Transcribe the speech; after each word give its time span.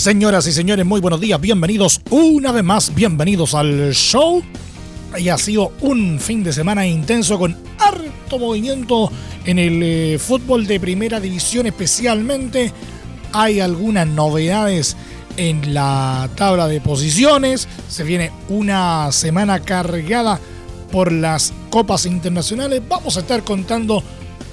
Señoras 0.00 0.46
y 0.46 0.52
señores, 0.52 0.86
muy 0.86 0.98
buenos 0.98 1.20
días, 1.20 1.38
bienvenidos 1.38 2.00
una 2.08 2.52
vez 2.52 2.64
más, 2.64 2.94
bienvenidos 2.94 3.54
al 3.54 3.92
show. 3.92 4.42
Y 5.18 5.28
ha 5.28 5.36
sido 5.36 5.74
un 5.82 6.18
fin 6.18 6.42
de 6.42 6.54
semana 6.54 6.86
intenso 6.86 7.38
con 7.38 7.54
harto 7.78 8.38
movimiento 8.38 9.12
en 9.44 9.58
el 9.58 9.82
eh, 9.82 10.18
fútbol 10.18 10.66
de 10.66 10.80
primera 10.80 11.20
división 11.20 11.66
especialmente. 11.66 12.72
Hay 13.34 13.60
algunas 13.60 14.06
novedades 14.06 14.96
en 15.36 15.74
la 15.74 16.30
tabla 16.34 16.66
de 16.66 16.80
posiciones. 16.80 17.68
Se 17.90 18.02
viene 18.02 18.32
una 18.48 19.12
semana 19.12 19.60
cargada 19.60 20.40
por 20.90 21.12
las 21.12 21.52
copas 21.68 22.06
internacionales. 22.06 22.80
Vamos 22.88 23.18
a 23.18 23.20
estar 23.20 23.44
contando 23.44 24.02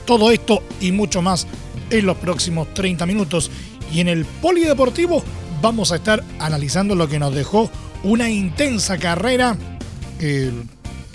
todo 0.05 0.29
esto 0.29 0.61
y 0.81 0.91
mucho 0.91 1.21
más 1.21 1.47
en 1.89 2.05
los 2.05 2.17
próximos 2.17 2.73
30 2.73 3.05
minutos. 3.05 3.49
Y 3.93 4.01
en 4.01 4.09
el 4.09 4.25
polideportivo 4.25 5.23
vamos 5.61 5.91
a 5.91 5.97
estar 5.97 6.23
analizando 6.39 6.95
lo 6.95 7.07
que 7.07 7.19
nos 7.19 7.33
dejó 7.33 7.69
una 8.03 8.29
intensa 8.29 8.97
carrera 8.97 9.57
eh, 10.19 10.51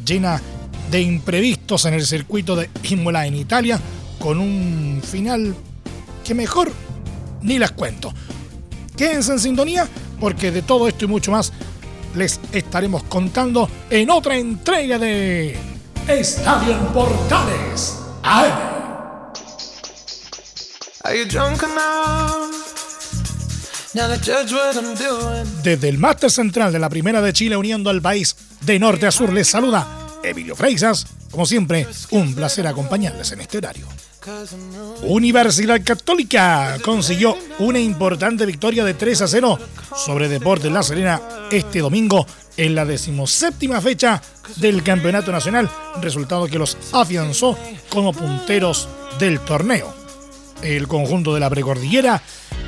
llena 0.04 0.40
de 0.90 1.00
imprevistos 1.00 1.84
en 1.86 1.94
el 1.94 2.06
circuito 2.06 2.56
de 2.56 2.68
Imola 2.84 3.26
en 3.26 3.36
Italia, 3.36 3.80
con 4.18 4.38
un 4.38 5.00
final 5.02 5.54
que 6.24 6.34
mejor 6.34 6.70
ni 7.40 7.58
les 7.58 7.70
cuento. 7.72 8.12
Quédense 8.96 9.32
en 9.32 9.38
sintonía 9.40 9.88
porque 10.20 10.50
de 10.50 10.62
todo 10.62 10.86
esto 10.86 11.06
y 11.06 11.08
mucho 11.08 11.32
más 11.32 11.52
les 12.14 12.38
estaremos 12.52 13.02
contando 13.04 13.68
en 13.88 14.10
otra 14.10 14.36
entrega 14.36 14.98
de 14.98 15.56
Estadio 16.06 16.72
en 16.72 16.86
Portales. 16.86 17.98
Desde 25.62 25.88
el 25.88 25.98
máster 25.98 26.30
central 26.30 26.72
de 26.72 26.78
la 26.78 26.88
Primera 26.88 27.20
de 27.20 27.32
Chile 27.32 27.56
uniendo 27.56 27.90
al 27.90 28.00
país 28.00 28.36
de 28.62 28.78
norte 28.78 29.06
a 29.06 29.10
sur 29.10 29.32
les 29.32 29.48
saluda 29.48 29.86
Emilio 30.22 30.56
Freisas. 30.56 31.06
Como 31.30 31.44
siempre, 31.44 31.86
un 32.10 32.34
placer 32.34 32.66
acompañarles 32.66 33.32
en 33.32 33.42
este 33.42 33.58
horario. 33.58 33.86
Universidad 35.02 35.82
Católica 35.84 36.78
consiguió 36.82 37.36
una 37.58 37.80
importante 37.80 38.46
victoria 38.46 38.84
de 38.84 38.94
3 38.94 39.22
a 39.22 39.28
0 39.28 39.58
sobre 39.96 40.28
Deportes 40.28 40.72
La 40.72 40.82
Serena 40.82 41.20
este 41.50 41.80
domingo 41.80 42.27
en 42.56 42.74
la 42.74 42.84
decimoséptima 42.84 43.80
fecha 43.80 44.22
del 44.56 44.82
Campeonato 44.82 45.32
Nacional, 45.32 45.68
resultado 46.00 46.46
que 46.46 46.58
los 46.58 46.78
afianzó 46.92 47.58
como 47.90 48.12
punteros 48.12 48.88
del 49.18 49.40
torneo. 49.40 49.92
El 50.62 50.86
conjunto 50.86 51.34
de 51.34 51.40
la 51.40 51.50
precordillera 51.50 52.22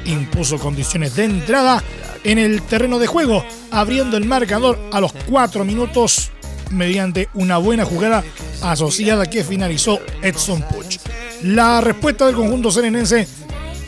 impuso 0.07 0.59
condiciones 0.59 1.17
de 1.17 1.25
entrada 1.25 1.83
en 2.25 2.39
el 2.39 2.63
terreno 2.63 2.99
de 2.99 3.07
juego, 3.07 3.45
abriendo 3.71 4.17
el 4.17 4.25
marcador 4.25 4.79
a 4.93 5.01
los 5.01 5.13
4 5.29 5.65
minutos 5.65 6.31
mediante 6.71 7.29
una 7.35 7.59
buena 7.59 7.85
jugada 7.85 8.25
asociada 8.63 9.27
que 9.27 9.45
finalizó 9.45 10.01
Edson 10.23 10.63
Puch. 10.63 10.99
La 11.43 11.81
respuesta 11.81 12.27
del 12.27 12.35
conjunto 12.35 12.71
serenense 12.71 13.29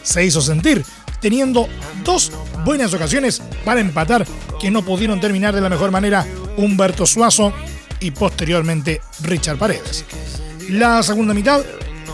se 0.02 0.24
hizo 0.24 0.40
sentir, 0.40 0.84
teniendo 1.20 1.68
dos 2.04 2.30
buenas 2.64 2.92
ocasiones 2.94 3.42
para 3.64 3.80
empatar 3.80 4.26
que 4.60 4.70
no 4.70 4.84
pudieron 4.84 5.20
terminar 5.20 5.54
de 5.54 5.60
la 5.60 5.68
mejor 5.68 5.90
manera 5.90 6.26
Humberto 6.56 7.06
Suazo 7.06 7.52
y 8.00 8.10
posteriormente 8.10 9.00
Richard 9.22 9.58
Paredes. 9.58 10.04
La 10.68 11.02
segunda 11.02 11.32
mitad 11.32 11.62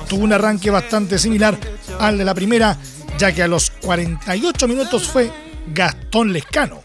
tuvo 0.08 0.24
un 0.24 0.32
arranque 0.32 0.70
bastante 0.70 1.18
similar 1.18 1.58
al 1.98 2.18
de 2.18 2.24
la 2.24 2.34
primera, 2.34 2.76
ya 3.22 3.32
que 3.32 3.44
a 3.44 3.46
los 3.46 3.70
48 3.70 4.66
minutos 4.66 5.06
fue 5.06 5.30
Gastón 5.68 6.32
Lescano, 6.32 6.82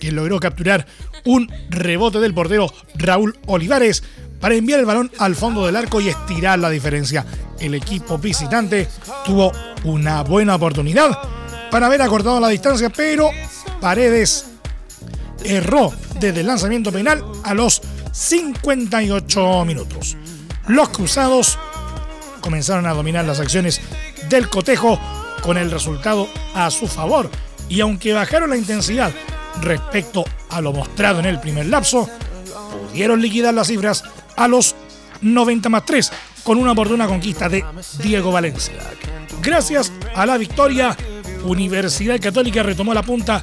quien 0.00 0.16
logró 0.16 0.40
capturar 0.40 0.86
un 1.26 1.52
rebote 1.68 2.18
del 2.18 2.32
portero 2.32 2.72
Raúl 2.94 3.38
Olivares 3.44 4.02
para 4.40 4.54
enviar 4.54 4.80
el 4.80 4.86
balón 4.86 5.12
al 5.18 5.36
fondo 5.36 5.66
del 5.66 5.76
arco 5.76 6.00
y 6.00 6.08
estirar 6.08 6.58
la 6.60 6.70
diferencia. 6.70 7.26
El 7.60 7.74
equipo 7.74 8.16
visitante 8.16 8.88
tuvo 9.26 9.52
una 9.84 10.22
buena 10.22 10.54
oportunidad 10.54 11.10
para 11.70 11.88
haber 11.88 12.00
acortado 12.00 12.40
la 12.40 12.48
distancia, 12.48 12.88
pero 12.88 13.28
Paredes 13.78 14.46
erró 15.44 15.92
desde 16.18 16.40
el 16.40 16.46
lanzamiento 16.46 16.90
penal 16.90 17.22
a 17.44 17.52
los 17.52 17.82
58 18.12 19.66
minutos. 19.66 20.16
Los 20.68 20.88
cruzados 20.88 21.58
comenzaron 22.40 22.86
a 22.86 22.94
dominar 22.94 23.26
las 23.26 23.40
acciones 23.40 23.82
del 24.30 24.48
cotejo 24.48 24.98
con 25.42 25.56
el 25.56 25.70
resultado 25.70 26.28
a 26.54 26.70
su 26.70 26.86
favor 26.86 27.30
y 27.68 27.80
aunque 27.80 28.12
bajaron 28.12 28.50
la 28.50 28.56
intensidad 28.56 29.12
respecto 29.60 30.24
a 30.50 30.60
lo 30.60 30.72
mostrado 30.72 31.20
en 31.20 31.26
el 31.26 31.40
primer 31.40 31.66
lapso, 31.66 32.08
pudieron 32.88 33.20
liquidar 33.20 33.54
las 33.54 33.68
cifras 33.68 34.04
a 34.36 34.48
los 34.48 34.74
90 35.20 35.68
más 35.68 35.84
3 35.84 36.12
con 36.44 36.58
una 36.58 36.72
oportuna 36.72 37.06
conquista 37.06 37.48
de 37.48 37.64
Diego 38.02 38.30
Valencia. 38.30 38.74
Gracias 39.42 39.92
a 40.14 40.26
la 40.26 40.36
victoria, 40.36 40.96
Universidad 41.44 42.20
Católica 42.20 42.62
retomó 42.62 42.94
la 42.94 43.02
punta 43.02 43.42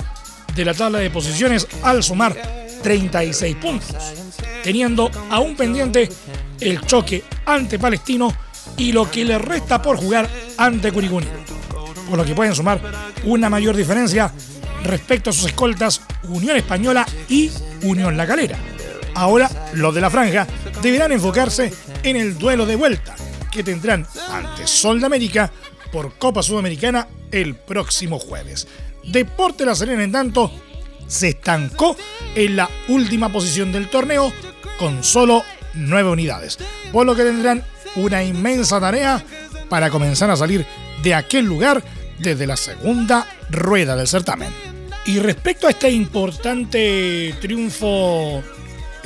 de 0.55 0.65
la 0.65 0.73
tabla 0.73 0.99
de 0.99 1.09
posiciones 1.09 1.67
al 1.83 2.03
sumar 2.03 2.35
36 2.81 3.55
puntos, 3.57 3.95
teniendo 4.63 5.09
aún 5.29 5.55
pendiente 5.55 6.09
el 6.59 6.81
choque 6.81 7.23
ante 7.45 7.79
Palestino 7.79 8.33
y 8.77 8.91
lo 8.91 9.09
que 9.09 9.25
le 9.25 9.37
resta 9.37 9.81
por 9.81 9.97
jugar 9.97 10.29
ante 10.57 10.91
Curicuni, 10.91 11.27
por 12.09 12.17
lo 12.17 12.25
que 12.25 12.35
pueden 12.35 12.55
sumar 12.55 12.79
una 13.23 13.49
mayor 13.49 13.75
diferencia 13.75 14.31
respecto 14.83 15.29
a 15.29 15.33
sus 15.33 15.45
escoltas 15.45 16.01
Unión 16.23 16.57
Española 16.57 17.05
y 17.29 17.51
Unión 17.83 18.17
La 18.17 18.27
Calera. 18.27 18.57
Ahora 19.15 19.49
los 19.73 19.93
de 19.93 20.01
la 20.01 20.09
franja 20.09 20.47
deberán 20.81 21.11
enfocarse 21.11 21.71
en 22.03 22.15
el 22.15 22.37
duelo 22.37 22.65
de 22.65 22.75
vuelta 22.75 23.15
que 23.51 23.63
tendrán 23.63 24.05
ante 24.31 24.65
Sol 24.65 24.99
de 24.99 25.05
América 25.05 25.51
por 25.91 26.17
Copa 26.17 26.41
Sudamericana 26.41 27.07
el 27.31 27.55
próximo 27.55 28.19
jueves. 28.19 28.67
Deporte 29.03 29.65
La 29.65 29.75
Serena, 29.75 30.03
en 30.03 30.11
tanto, 30.11 30.51
se 31.07 31.29
estancó 31.29 31.95
en 32.35 32.55
la 32.55 32.69
última 32.87 33.29
posición 33.29 33.71
del 33.71 33.89
torneo 33.89 34.33
con 34.79 35.03
solo 35.03 35.43
nueve 35.75 36.09
unidades, 36.09 36.57
por 36.91 37.05
lo 37.05 37.15
que 37.15 37.23
tendrán 37.23 37.63
una 37.95 38.23
inmensa 38.23 38.79
tarea 38.79 39.23
para 39.69 39.89
comenzar 39.89 40.31
a 40.31 40.35
salir 40.35 40.65
de 41.03 41.13
aquel 41.13 41.45
lugar 41.45 41.83
desde 42.17 42.47
la 42.47 42.57
segunda 42.57 43.27
rueda 43.49 43.95
del 43.95 44.07
certamen. 44.07 44.49
Y 45.05 45.19
respecto 45.19 45.67
a 45.67 45.71
este 45.71 45.91
importante 45.91 47.35
triunfo 47.41 48.41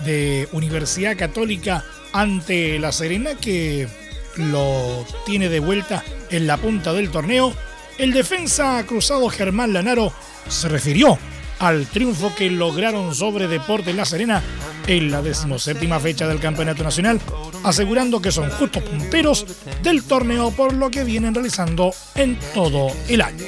de 0.05 0.47
Universidad 0.51 1.17
Católica 1.17 1.83
ante 2.13 2.77
La 2.77 2.91
Serena, 2.91 3.31
que 3.35 3.87
lo 4.35 5.05
tiene 5.25 5.49
de 5.49 5.59
vuelta 5.59 6.03
en 6.29 6.45
la 6.45 6.57
punta 6.57 6.93
del 6.93 7.09
torneo, 7.09 7.53
el 7.97 8.13
defensa 8.13 8.83
cruzado 8.85 9.27
Germán 9.29 9.73
Lanaro 9.73 10.13
se 10.47 10.69
refirió 10.69 11.17
al 11.57 11.87
triunfo 11.87 12.33
que 12.35 12.51
lograron 12.51 13.15
sobre 13.15 13.47
Deportes 13.47 13.95
La 13.95 14.05
Serena 14.05 14.43
en 14.87 15.11
la 15.11 15.21
decimoséptima 15.21 15.99
fecha 15.99 16.27
del 16.27 16.39
Campeonato 16.39 16.83
Nacional, 16.83 17.19
asegurando 17.63 18.21
que 18.21 18.31
son 18.31 18.49
justos 18.49 18.83
punteros 18.83 19.45
del 19.83 20.03
torneo 20.03 20.51
por 20.51 20.73
lo 20.73 20.89
que 20.89 21.03
vienen 21.03 21.35
realizando 21.35 21.93
en 22.15 22.39
todo 22.53 22.91
el 23.07 23.21
año. 23.21 23.45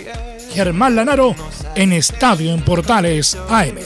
Germán 0.54 0.96
Lanaro 0.96 1.36
en 1.76 1.94
Estadio 1.94 2.54
en 2.54 2.62
Portales 2.62 3.38
AM. 3.50 3.78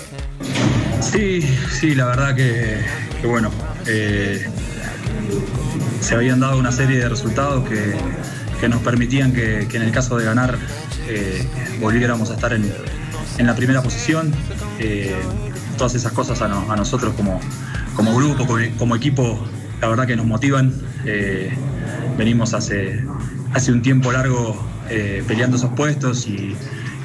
Sí, 1.01 1.41
sí, 1.79 1.94
la 1.95 2.05
verdad 2.05 2.35
que, 2.35 2.79
bueno, 3.27 3.51
eh, 3.85 4.47
se 6.01 6.15
habían 6.15 6.39
dado 6.39 6.57
una 6.57 6.71
serie 6.71 6.97
de 6.97 7.09
resultados 7.09 7.67
que, 7.69 7.94
nos 8.67 8.81
permitían 8.81 9.33
que, 9.33 9.67
en 9.69 9.81
el 9.81 9.91
caso 9.91 10.17
de 10.17 10.23
ganar 10.23 10.57
eh, 11.09 11.45
volviéramos 11.81 12.29
a 12.31 12.35
estar 12.35 12.53
en, 12.53 12.73
en 13.38 13.45
la 13.45 13.55
primera 13.55 13.81
posición. 13.81 14.33
Eh, 14.79 15.13
todas 15.78 15.96
esas 15.96 16.12
cosas 16.12 16.42
a, 16.42 16.48
nosotros 16.48 17.14
como, 17.16 17.40
grupo, 18.16 18.48
como, 18.78 18.96
equipo, 18.96 19.40
la 19.81 19.88
verdad 19.88 20.08
que 20.08 20.16
nos 20.16 20.25
motivan. 20.25 20.74
Eh, 21.06 21.54
venimos 22.18 22.54
hace, 22.54 23.04
hace 23.54 23.72
un 23.72 23.81
tiempo 23.81 24.12
largo 24.12 24.58
eh, 24.90 25.24
peleando 25.28 25.58
esos 25.58 25.72
puestos 25.72 26.28
y, 26.28 26.56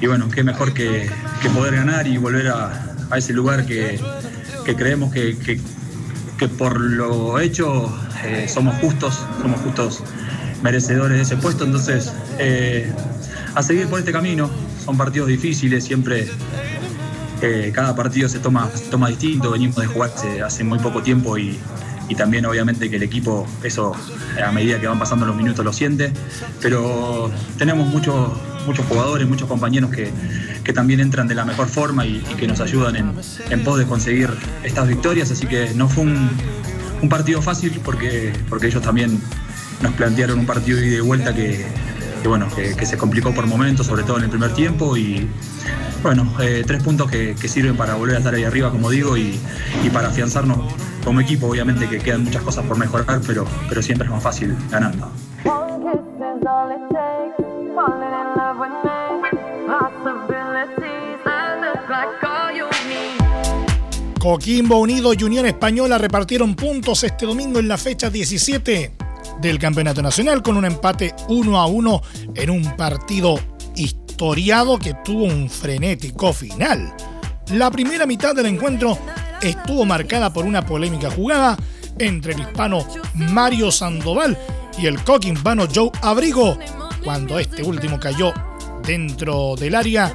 bueno, 0.07 0.29
qué 0.29 0.45
mejor 0.45 0.73
que, 0.73 1.11
poder 1.55 1.77
ganar 1.77 2.07
y 2.07 2.17
volver 2.19 2.49
a, 2.49 2.95
ese 3.17 3.33
lugar 3.33 3.65
que, 3.65 4.01
creemos 4.77 5.13
que, 5.13 6.49
por 6.57 6.81
lo 6.81 7.39
hecho 7.41 7.93
eh, 8.25 8.47
somos 8.49 8.77
justos, 8.77 9.25
somos 9.43 9.61
justos 9.61 10.03
merecedores 10.63 11.17
de 11.17 11.23
ese 11.23 11.37
puesto. 11.37 11.65
Entonces, 11.65 12.13
a 13.55 13.63
seguir 13.63 13.89
por 13.89 13.99
este 13.99 14.13
camino, 14.13 14.51
son 14.85 14.97
partidos 14.97 15.29
difíciles, 15.29 15.85
siempre 15.85 16.29
eh, 17.41 17.71
cada 17.75 17.95
partido 17.95 18.29
se 18.29 18.39
toma, 18.41 18.69
toma 18.91 19.09
distinto, 19.09 19.51
venimos 19.51 19.77
de 19.77 19.87
jugar 19.87 20.11
hace, 20.45 20.65
muy 20.65 20.79
poco 20.79 21.03
tiempo 21.03 21.39
y, 21.39 21.59
también 22.17 22.47
obviamente 22.47 22.89
que 22.89 22.97
el 22.97 23.03
equipo 23.03 23.47
eso 23.63 23.95
a 24.43 24.51
medida 24.51 24.81
que 24.81 24.89
van 24.89 24.99
pasando 24.99 25.27
los 25.27 25.37
minutos 25.37 25.63
lo 25.63 25.75
siente, 25.75 26.11
pero 26.61 27.31
tenemos 27.59 27.87
muchos 27.87 28.31
muchos 28.67 28.87
jugadores, 28.87 29.29
muchos 29.29 29.47
compañeros 29.47 29.91
que, 29.91 30.11
también 30.73 31.01
entran 31.01 31.27
de 31.27 31.35
la 31.35 31.47
mejor 31.47 31.69
forma 31.69 32.05
y, 32.07 32.19
que 32.39 32.47
nos 32.47 32.61
ayudan 32.61 32.97
en, 32.97 33.15
en 33.51 33.65
pos 33.65 33.79
de 33.79 33.87
conseguir 33.87 34.31
estas 34.65 34.87
victorias, 34.89 35.31
así 35.31 35.47
que 35.47 35.73
no 35.75 35.89
fue 35.89 36.05
un, 36.05 37.09
partido 37.09 37.41
fácil 37.41 37.81
porque, 37.85 38.33
porque 38.49 38.67
ellos 38.67 38.83
también 38.83 39.21
nos 39.81 39.93
plantearon 39.93 40.41
un 40.41 40.47
partido 40.47 40.79
de 40.79 41.01
vuelta 41.01 41.35
que, 41.35 41.65
bueno, 42.27 42.49
que, 42.55 42.87
se 42.87 42.97
complicó 42.97 43.33
por 43.33 43.47
momentos, 43.47 43.87
sobre 43.87 44.03
todo 44.03 44.19
en 44.19 44.25
el 44.25 44.31
primer 44.31 44.53
tiempo 44.53 44.97
y 44.97 45.29
bueno, 46.03 46.33
eh, 46.41 46.65
tres 46.67 46.83
puntos 46.83 47.11
que, 47.11 47.37
sirven 47.49 47.77
para 47.77 47.95
volver 47.95 48.17
a 48.17 48.19
estar 48.19 48.35
ahí 48.35 48.45
arriba, 48.45 48.71
como 48.71 48.91
digo, 48.91 49.17
y, 49.17 49.39
para 49.93 50.09
afianzarnos 50.09 50.59
como 51.05 51.21
equipo. 51.21 51.47
Obviamente 51.47 51.89
que 51.89 51.99
quedan 51.99 52.25
muchas 52.25 52.43
cosas 52.43 52.65
por 52.67 52.79
mejorar, 52.79 53.21
pero, 53.27 53.47
pero 53.69 53.83
siempre 53.83 54.07
es 54.07 54.13
más 54.13 54.23
fácil 54.23 54.57
ganando. 54.71 55.11
Coquimbo 64.19 64.79
Unido 64.79 65.13
y 65.15 65.23
Unión 65.23 65.47
Española 65.47 65.97
repartieron 65.97 66.55
puntos 66.55 67.05
este 67.05 67.25
domingo 67.25 67.61
en 67.61 67.69
la 67.69 67.79
fecha 67.79 68.11
17 68.11 69.08
del 69.41 69.59
Campeonato 69.59 70.03
Nacional 70.03 70.43
con 70.43 70.57
un 70.57 70.65
empate 70.65 71.15
1 71.29 71.59
a 71.59 71.67
1 71.67 72.03
en 72.35 72.51
un 72.51 72.77
partido 72.77 73.39
historiado 73.77 74.79
que 74.79 74.95
tuvo 75.05 75.25
un 75.25 75.49
frenético 75.49 76.33
final. 76.33 76.95
La 77.53 77.71
primera 77.71 78.07
mitad 78.07 78.35
del 78.35 78.47
encuentro 78.47 78.99
estuvo 79.41 79.85
marcada 79.85 80.33
por 80.33 80.45
una 80.45 80.67
polémica 80.67 81.11
jugada 81.11 81.57
entre 81.99 82.35
el 82.35 82.41
hispano 82.41 82.87
Mario 83.15 83.71
Sandoval 83.71 84.37
y 84.79 84.87
el 84.87 85.03
coquimbano 85.03 85.67
Joe 85.73 85.91
Abrigo, 86.03 86.59
cuando 87.03 87.39
este 87.39 87.63
último 87.63 87.99
cayó 87.99 88.33
dentro 88.85 89.55
del 89.57 89.75
área 89.75 90.15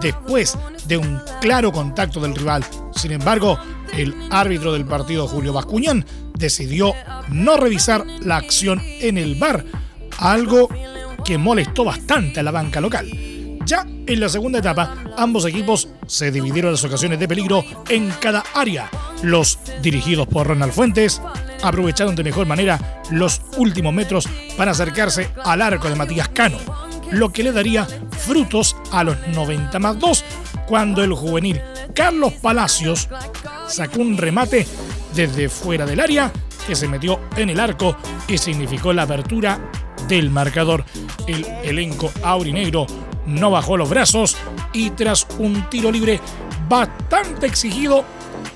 después 0.00 0.56
de 0.86 0.96
un 0.96 1.20
claro 1.40 1.72
contacto 1.72 2.20
del 2.20 2.34
rival. 2.34 2.64
Sin 2.94 3.12
embargo, 3.12 3.58
el 3.92 4.14
árbitro 4.30 4.72
del 4.72 4.84
partido 4.84 5.28
Julio 5.28 5.52
Bascuñán 5.52 6.04
decidió 6.34 6.92
no 7.28 7.56
revisar 7.56 8.04
la 8.20 8.36
acción 8.36 8.80
en 9.00 9.18
el 9.18 9.36
bar, 9.36 9.64
algo 10.18 10.68
que 11.24 11.38
molestó 11.38 11.84
bastante 11.84 12.40
a 12.40 12.42
la 12.42 12.50
banca 12.50 12.80
local. 12.80 13.08
Ya 13.64 13.84
en 14.06 14.20
la 14.20 14.28
segunda 14.28 14.60
etapa, 14.60 14.94
ambos 15.16 15.44
equipos 15.44 15.88
se 16.06 16.30
dividieron 16.30 16.70
las 16.70 16.84
ocasiones 16.84 17.18
de 17.18 17.26
peligro 17.26 17.64
en 17.88 18.10
cada 18.20 18.44
área. 18.54 18.88
Los 19.22 19.58
dirigidos 19.82 20.28
por 20.28 20.46
Ronald 20.46 20.72
Fuentes 20.72 21.20
aprovecharon 21.62 22.14
de 22.14 22.22
mejor 22.22 22.46
manera 22.46 23.02
los 23.10 23.42
últimos 23.56 23.92
metros 23.92 24.28
para 24.56 24.70
acercarse 24.70 25.30
al 25.44 25.62
arco 25.62 25.88
de 25.88 25.96
Matías 25.96 26.28
Cano, 26.28 26.58
lo 27.10 27.30
que 27.32 27.42
le 27.42 27.52
daría 27.52 27.86
frutos 28.10 28.76
a 28.92 29.04
los 29.04 29.16
90 29.28 29.78
más 29.78 29.98
2 29.98 30.24
cuando 30.66 31.02
el 31.02 31.12
juvenil 31.12 31.60
Carlos 31.94 32.34
Palacios 32.34 33.08
sacó 33.68 34.00
un 34.00 34.16
remate 34.16 34.66
desde 35.14 35.48
fuera 35.48 35.86
del 35.86 36.00
área 36.00 36.32
que 36.66 36.74
se 36.74 36.88
metió 36.88 37.20
en 37.36 37.50
el 37.50 37.60
arco 37.60 37.96
y 38.28 38.38
significó 38.38 38.92
la 38.92 39.02
apertura 39.02 39.60
del 40.08 40.30
marcador. 40.30 40.84
El 41.26 41.44
elenco 41.62 42.10
aurinegro 42.22 42.86
no 43.26 43.50
bajó 43.50 43.76
los 43.76 43.88
brazos 43.88 44.36
y 44.72 44.90
tras 44.90 45.26
un 45.38 45.68
tiro 45.70 45.90
libre 45.90 46.20
bastante 46.68 47.46
exigido, 47.46 48.04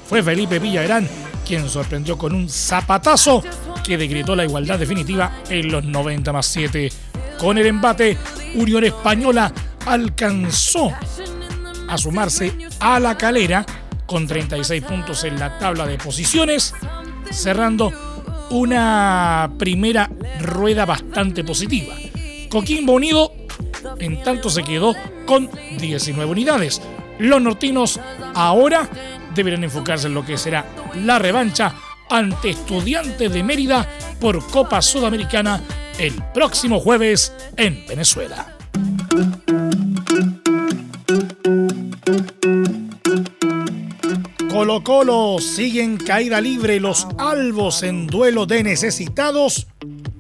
fue 0.09 0.23
Felipe 0.23 0.59
Villagrán 0.59 1.09
quien 1.51 1.69
sorprendió 1.69 2.17
con 2.17 2.33
un 2.33 2.49
zapatazo 2.49 3.43
que 3.83 3.99
decretó 3.99 4.37
la 4.37 4.45
igualdad 4.45 4.79
definitiva 4.79 5.43
en 5.49 5.73
los 5.73 5.85
90 5.85 6.33
más 6.33 6.47
7. 6.47 6.93
Con 7.41 7.57
el 7.57 7.67
embate, 7.67 8.19
Unión 8.55 8.85
Española 8.85 9.51
alcanzó 9.87 10.93
a 11.89 11.97
sumarse 11.97 12.55
a 12.81 13.01
la 13.01 13.17
calera 13.17 13.65
con 14.05 14.27
36 14.27 14.85
puntos 14.85 15.25
en 15.25 15.39
la 15.39 15.59
tabla 15.59 15.87
de 15.87 15.97
posiciones, 15.97 16.75
cerrando 17.31 17.93
una 18.51 19.51
primera 19.59 20.11
rueda 20.41 20.85
bastante 20.85 21.43
positiva. 21.43 21.95
Coquimbo 22.51 22.93
Unido, 22.93 23.33
en 23.99 24.23
tanto, 24.23 24.51
se 24.51 24.63
quedó 24.63 24.95
con 25.25 25.49
19 25.79 26.31
unidades. 26.31 26.83
Los 27.19 27.41
nortinos 27.41 27.99
ahora 28.35 28.87
deberán 29.35 29.65
enfocarse 29.65 30.09
en 30.09 30.15
lo 30.15 30.27
que 30.27 30.37
será 30.37 30.67
la 30.95 31.19
revancha 31.19 31.75
ante 32.11 32.51
Estudiantes 32.51 33.33
de 33.33 33.43
Mérida 33.43 33.89
por 34.21 34.47
Copa 34.51 34.83
Sudamericana 34.83 35.63
el 36.01 36.15
próximo 36.33 36.81
jueves 36.81 37.31
en 37.59 37.85
Venezuela. 37.87 38.57
Colo 44.51 44.83
Colo 44.83 45.39
sigue 45.41 45.83
en 45.83 45.99
caída 45.99 46.41
libre. 46.41 46.81
Los 46.81 47.07
albos 47.19 47.83
en 47.83 48.07
duelo 48.07 48.47
de 48.47 48.63
necesitados 48.63 49.67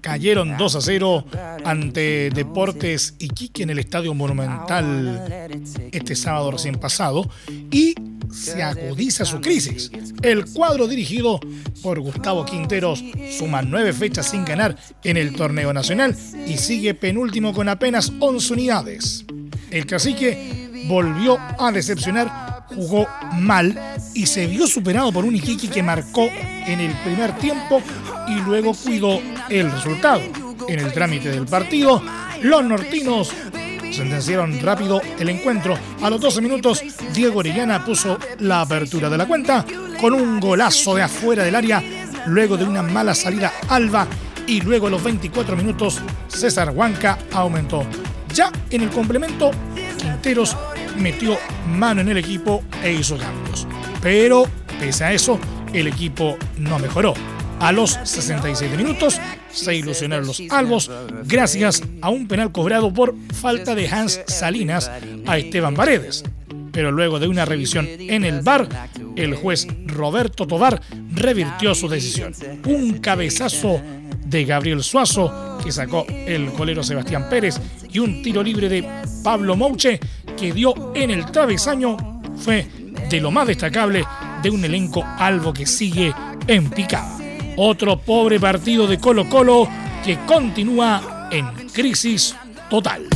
cayeron 0.00 0.56
2 0.56 0.76
a 0.76 0.80
0 0.80 1.24
ante 1.64 2.30
Deportes 2.30 3.14
Iquique 3.18 3.62
en 3.62 3.70
el 3.70 3.78
Estadio 3.78 4.14
Monumental 4.14 5.48
este 5.92 6.16
sábado 6.16 6.50
recién 6.52 6.76
pasado 6.76 7.28
y 7.70 7.94
se 8.32 8.62
agudiza 8.62 9.24
su 9.24 9.40
crisis. 9.40 9.90
El 10.22 10.46
cuadro 10.46 10.86
dirigido 10.86 11.40
por 11.82 12.00
Gustavo 12.00 12.44
Quinteros 12.44 13.02
suma 13.36 13.62
nueve 13.62 13.92
fechas 13.92 14.30
sin 14.30 14.44
ganar 14.44 14.76
en 15.02 15.16
el 15.16 15.34
torneo 15.34 15.72
nacional 15.72 16.16
y 16.46 16.56
sigue 16.56 16.94
penúltimo 16.94 17.52
con 17.52 17.68
apenas 17.68 18.12
11 18.20 18.52
unidades. 18.52 19.24
El 19.70 19.86
cacique 19.86 20.68
volvió 20.86 21.38
a 21.58 21.72
decepcionar 21.72 22.50
jugó 22.74 23.06
mal 23.34 23.78
y 24.14 24.26
se 24.26 24.46
vio 24.46 24.66
superado 24.66 25.12
por 25.12 25.24
un 25.24 25.36
Iquique 25.36 25.68
que 25.68 25.82
marcó 25.82 26.28
en 26.66 26.80
el 26.80 26.92
primer 27.04 27.36
tiempo 27.38 27.82
y 28.28 28.40
luego 28.40 28.74
cuidó 28.74 29.20
el 29.48 29.70
resultado. 29.70 30.20
En 30.68 30.78
el 30.78 30.92
trámite 30.92 31.30
del 31.30 31.46
partido, 31.46 32.02
los 32.42 32.64
nortinos 32.64 33.32
sentenciaron 33.92 34.60
rápido 34.60 35.00
el 35.18 35.28
encuentro. 35.28 35.76
A 36.02 36.10
los 36.10 36.20
12 36.20 36.40
minutos, 36.40 36.82
Diego 37.12 37.40
Orellana 37.40 37.84
puso 37.84 38.18
la 38.38 38.62
apertura 38.62 39.08
de 39.08 39.18
la 39.18 39.26
cuenta 39.26 39.64
con 40.00 40.14
un 40.14 40.40
golazo 40.40 40.94
de 40.94 41.02
afuera 41.02 41.44
del 41.44 41.56
área, 41.56 41.82
luego 42.26 42.56
de 42.56 42.64
una 42.64 42.82
mala 42.82 43.14
salida 43.14 43.52
Alba 43.68 44.06
y 44.46 44.60
luego 44.60 44.86
a 44.86 44.90
los 44.90 45.02
24 45.02 45.56
minutos 45.56 46.00
César 46.28 46.70
Huanca 46.70 47.18
aumentó. 47.32 47.84
Ya 48.32 48.50
en 48.70 48.82
el 48.82 48.90
complemento, 48.90 49.50
Quinteros 49.98 50.56
metió 50.96 51.36
mano 51.66 52.00
en 52.00 52.08
el 52.08 52.18
equipo 52.18 52.62
e 52.82 52.92
hizo 52.92 53.16
cambios. 53.16 53.66
Pero, 54.02 54.44
pese 54.78 55.04
a 55.04 55.12
eso, 55.12 55.38
el 55.72 55.86
equipo 55.86 56.36
no 56.58 56.78
mejoró. 56.78 57.14
A 57.60 57.72
los 57.72 57.98
67 58.04 58.74
minutos 58.76 59.20
se 59.52 59.74
ilusionaron 59.74 60.26
los 60.26 60.42
albos 60.50 60.90
gracias 61.24 61.82
a 62.00 62.08
un 62.08 62.26
penal 62.26 62.52
cobrado 62.52 62.92
por 62.92 63.14
falta 63.34 63.74
de 63.74 63.86
Hans 63.86 64.22
Salinas 64.26 64.90
a 65.26 65.36
Esteban 65.36 65.74
Paredes. 65.74 66.24
Pero 66.72 66.90
luego 66.90 67.18
de 67.18 67.28
una 67.28 67.44
revisión 67.44 67.86
en 67.86 68.24
el 68.24 68.40
bar, 68.40 68.66
el 69.16 69.34
juez 69.34 69.66
Roberto 69.86 70.46
Tobar 70.46 70.80
revirtió 71.12 71.74
su 71.74 71.88
decisión. 71.88 72.32
Un 72.64 72.98
cabezazo 72.98 73.82
de 74.24 74.44
Gabriel 74.44 74.82
Suazo, 74.82 75.58
que 75.62 75.72
sacó 75.72 76.06
el 76.08 76.52
colero 76.52 76.82
Sebastián 76.82 77.28
Pérez, 77.28 77.60
y 77.92 77.98
un 77.98 78.22
tiro 78.22 78.42
libre 78.42 78.68
de 78.68 78.88
Pablo 79.22 79.56
Mouche, 79.56 80.00
que 80.38 80.52
dio 80.52 80.92
en 80.94 81.10
el 81.10 81.26
travesaño, 81.26 81.96
fue 82.36 82.66
de 83.10 83.20
lo 83.20 83.32
más 83.32 83.48
destacable 83.48 84.04
de 84.40 84.50
un 84.50 84.64
elenco 84.64 85.04
albo 85.04 85.52
que 85.52 85.66
sigue 85.66 86.14
en 86.46 86.70
picada. 86.70 87.18
Otro 87.56 87.98
pobre 87.98 88.38
partido 88.38 88.86
de 88.86 88.98
Colo 88.98 89.28
Colo 89.28 89.68
que 90.04 90.18
continúa 90.26 91.28
en 91.32 91.68
crisis 91.70 92.36
total. 92.70 93.06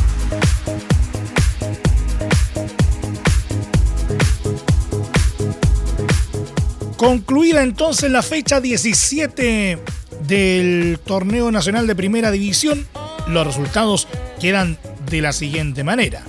Concluida 6.96 7.62
entonces 7.62 8.10
la 8.10 8.22
fecha 8.22 8.60
17 8.60 9.78
del 10.26 10.98
torneo 11.04 11.52
nacional 11.52 11.86
de 11.86 11.94
primera 11.94 12.30
división, 12.30 12.86
los 13.28 13.46
resultados 13.46 14.08
quedan 14.40 14.76
de 15.08 15.20
la 15.20 15.32
siguiente 15.32 15.84
manera. 15.84 16.24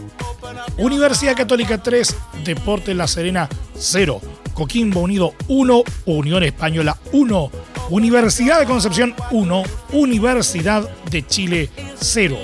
Universidad 0.77 1.37
Católica 1.37 1.77
3, 1.77 2.15
Deportes 2.43 2.95
La 2.95 3.07
Serena 3.07 3.47
0, 3.77 4.19
Coquimbo 4.53 4.99
Unido 4.99 5.33
1, 5.47 5.83
Unión 6.05 6.43
Española 6.43 6.97
1, 7.13 7.51
Universidad 7.91 8.59
de 8.59 8.65
Concepción 8.65 9.15
1, 9.31 9.63
Universidad 9.93 10.89
de 11.09 11.25
Chile 11.25 11.69
0, 11.95 12.37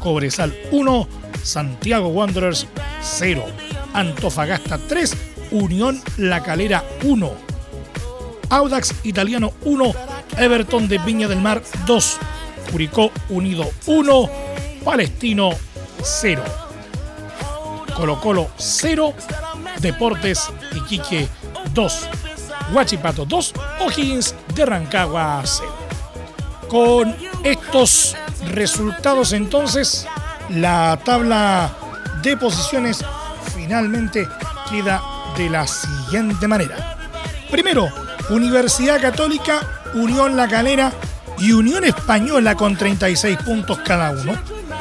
Cobresal 0.00 0.54
1, 0.70 1.08
Santiago 1.42 2.08
Wanderers 2.08 2.66
0, 3.00 3.42
Antofagasta 3.94 4.78
3, 4.78 5.16
Unión 5.52 5.98
La 6.18 6.42
Calera 6.42 6.84
1, 7.04 7.32
Audax 8.50 8.94
Italiano 9.02 9.54
1, 9.64 9.92
Everton 10.36 10.88
de 10.88 10.98
Viña 10.98 11.26
del 11.26 11.40
Mar 11.40 11.62
2, 11.86 12.18
Curicó 12.70 13.10
Unido 13.30 13.70
1, 13.86 14.30
Palestino 14.84 15.52
0. 16.02 16.61
Colo 17.94 18.20
Colo 18.20 18.50
0, 18.56 19.14
Deportes 19.80 20.50
Iquique 20.74 21.28
2, 21.72 22.08
Huachipato 22.72 23.24
2, 23.24 23.54
O'Higgins 23.80 24.34
de 24.54 24.66
Rancagua 24.66 25.42
0. 25.44 25.72
Con 26.68 27.14
estos 27.44 28.16
resultados 28.50 29.32
entonces, 29.32 30.06
la 30.48 30.98
tabla 31.04 31.70
de 32.22 32.36
posiciones 32.36 33.04
finalmente 33.54 34.26
queda 34.70 35.02
de 35.36 35.50
la 35.50 35.66
siguiente 35.66 36.48
manera. 36.48 36.96
Primero, 37.50 37.88
Universidad 38.30 39.00
Católica, 39.00 39.60
Unión 39.94 40.36
La 40.36 40.48
Calera 40.48 40.92
y 41.38 41.52
Unión 41.52 41.84
Española 41.84 42.54
con 42.54 42.76
36 42.76 43.38
puntos 43.38 43.78
cada 43.84 44.10
uno. 44.10 44.34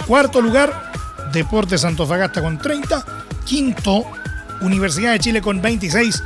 Cuarto 0.08 0.42
lugar, 0.42 0.91
Deportes 1.32 1.86
Antofagasta 1.86 2.42
con 2.42 2.58
30. 2.58 3.06
Quinto, 3.46 4.06
Universidad 4.62 5.14
de 5.14 5.20
Chile 5.20 5.42
con 5.42 5.62
26. 5.62 6.22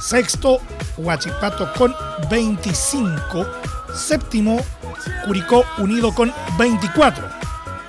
Sexto, 0.00 0.60
Huachipato 0.96 1.72
con 1.74 1.94
25. 2.30 3.46
Séptimo, 3.94 4.58
Curicó 5.24 5.64
Unido 5.78 6.14
con 6.14 6.32
24. 6.58 7.28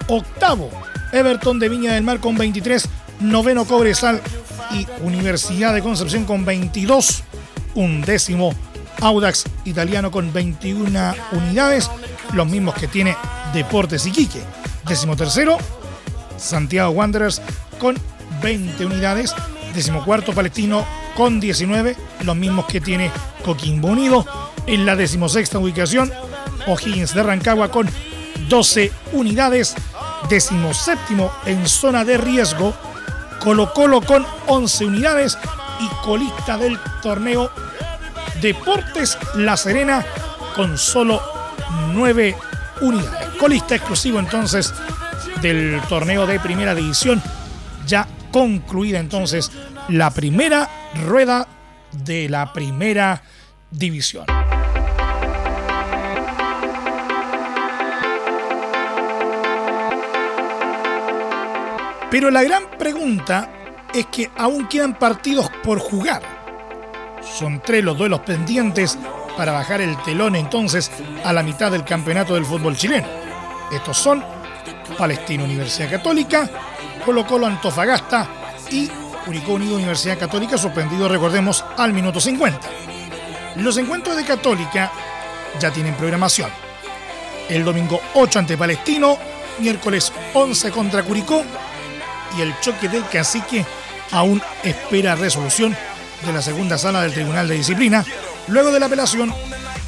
Octavo, 0.08 0.70
Everton 1.12 1.60
de 1.60 1.70
Viña 1.70 1.94
del 1.94 2.04
Mar 2.04 2.20
con 2.20 2.38
23. 2.38 2.88
Noveno, 3.20 3.66
Cobresal 3.66 4.22
y 4.72 4.86
Universidad 5.02 5.74
de 5.74 5.82
Concepción 5.82 6.26
con 6.26 6.46
22. 6.46 7.24
Un 7.76 8.02
décimo, 8.02 8.54
Audax 9.02 9.46
Italiano 9.66 10.12
con 10.12 10.32
21 10.34 11.14
unidades, 11.32 11.90
los 12.34 12.48
mismos 12.48 12.76
que 12.76 12.88
tiene 12.88 13.16
Deportes 13.54 14.06
Iquique. 14.06 14.42
Décimo 14.88 15.16
tercero, 15.16 15.58
Santiago 16.38 16.92
Wanderers 16.92 17.42
con 17.80 17.98
20 18.42 18.86
unidades. 18.86 19.34
Décimo 19.74 20.04
cuarto, 20.04 20.34
Palestino 20.34 20.86
con 21.16 21.40
19, 21.40 21.96
los 22.24 22.36
mismos 22.36 22.66
que 22.66 22.82
tiene 22.82 23.12
Coquimbo 23.44 23.90
Unido. 23.90 24.26
En 24.66 24.86
la 24.86 24.96
decimosexta 24.96 25.60
ubicación, 25.60 26.12
O'Higgins 26.68 27.14
de 27.14 27.24
Rancagua 27.24 27.70
con 27.70 27.90
12 28.50 28.92
unidades. 29.14 29.76
Décimo 30.30 30.74
séptimo 30.74 31.32
en 31.46 31.68
zona 31.68 32.04
de 32.04 32.18
riesgo, 32.18 32.74
Colo 33.40 33.74
Colo 33.74 34.02
con 34.02 34.26
11 34.48 34.86
unidades 34.86 35.38
y 35.80 35.88
colista 36.04 36.58
del 36.58 36.78
torneo 37.02 37.52
Deportes 38.42 39.18
La 39.36 39.56
Serena 39.58 40.06
con 40.56 40.78
solo 40.78 41.22
9 41.94 42.36
unidades. 42.82 43.36
Colista 43.40 43.76
exclusivo 43.76 44.20
entonces 44.20 44.74
del 45.42 45.82
torneo 45.90 46.26
de 46.26 46.40
primera 46.40 46.76
división. 46.76 47.22
Ya 47.86 48.08
concluida 48.32 49.00
entonces 49.00 49.52
la 49.90 50.12
primera 50.12 50.70
rueda 51.06 51.48
de 51.92 52.30
la 52.30 52.52
primera 52.54 53.22
división. 53.72 54.26
Pero 62.10 62.32
la 62.32 62.44
gran 62.44 62.64
pregunta 62.78 63.50
es 63.94 64.06
que 64.08 64.32
aún 64.38 64.68
quedan 64.68 64.98
partidos 64.98 65.50
por 65.64 65.80
jugar 65.80 66.38
son 67.38 67.62
tres 67.64 67.84
los 67.84 67.98
duelos 67.98 68.22
pendientes 68.22 68.98
para 69.36 69.52
bajar 69.52 69.82
el 69.82 69.96
telón 70.04 70.36
entonces 70.36 70.92
a 71.24 71.34
la 71.34 71.44
mitad 71.44 71.72
del 71.72 71.84
campeonato 71.84 72.34
del 72.34 72.46
fútbol 72.46 72.76
chileno. 72.76 73.08
Estos 73.72 73.98
son 73.98 74.24
Palestina 74.98 75.44
Universidad 75.44 75.90
Católica, 75.90 76.50
Colo 77.06 77.26
Colo 77.26 77.48
Antofagasta 77.48 78.28
y 78.72 78.88
Curicó 79.26 79.54
Unido 79.54 79.76
Universidad 79.76 80.18
Católica 80.18 80.58
suspendido, 80.58 81.08
recordemos, 81.10 81.64
al 81.78 81.94
minuto 81.94 82.20
50. 82.20 82.60
Los 83.58 83.78
encuentros 83.78 84.16
de 84.16 84.24
Católica 84.24 84.92
ya 85.60 85.72
tienen 85.72 85.96
programación. 85.96 86.50
El 87.50 87.64
domingo 87.64 88.00
8 88.14 88.40
ante 88.40 88.58
Palestino, 88.58 89.18
miércoles 89.60 90.12
11 90.34 90.72
contra 90.72 91.04
Curicó 91.04 91.44
y 92.38 92.42
el 92.42 92.60
choque 92.60 92.90
del 92.90 93.08
cacique 93.08 93.66
aún 94.12 94.42
espera 94.64 95.16
resolución 95.16 95.76
de 96.26 96.34
la 96.34 96.42
segunda 96.42 96.78
sala 96.78 97.02
del 97.02 97.14
Tribunal 97.14 97.48
de 97.48 97.56
Disciplina, 97.56 98.06
luego 98.48 98.72
de 98.72 98.80
la 98.80 98.88
apelación 98.88 99.34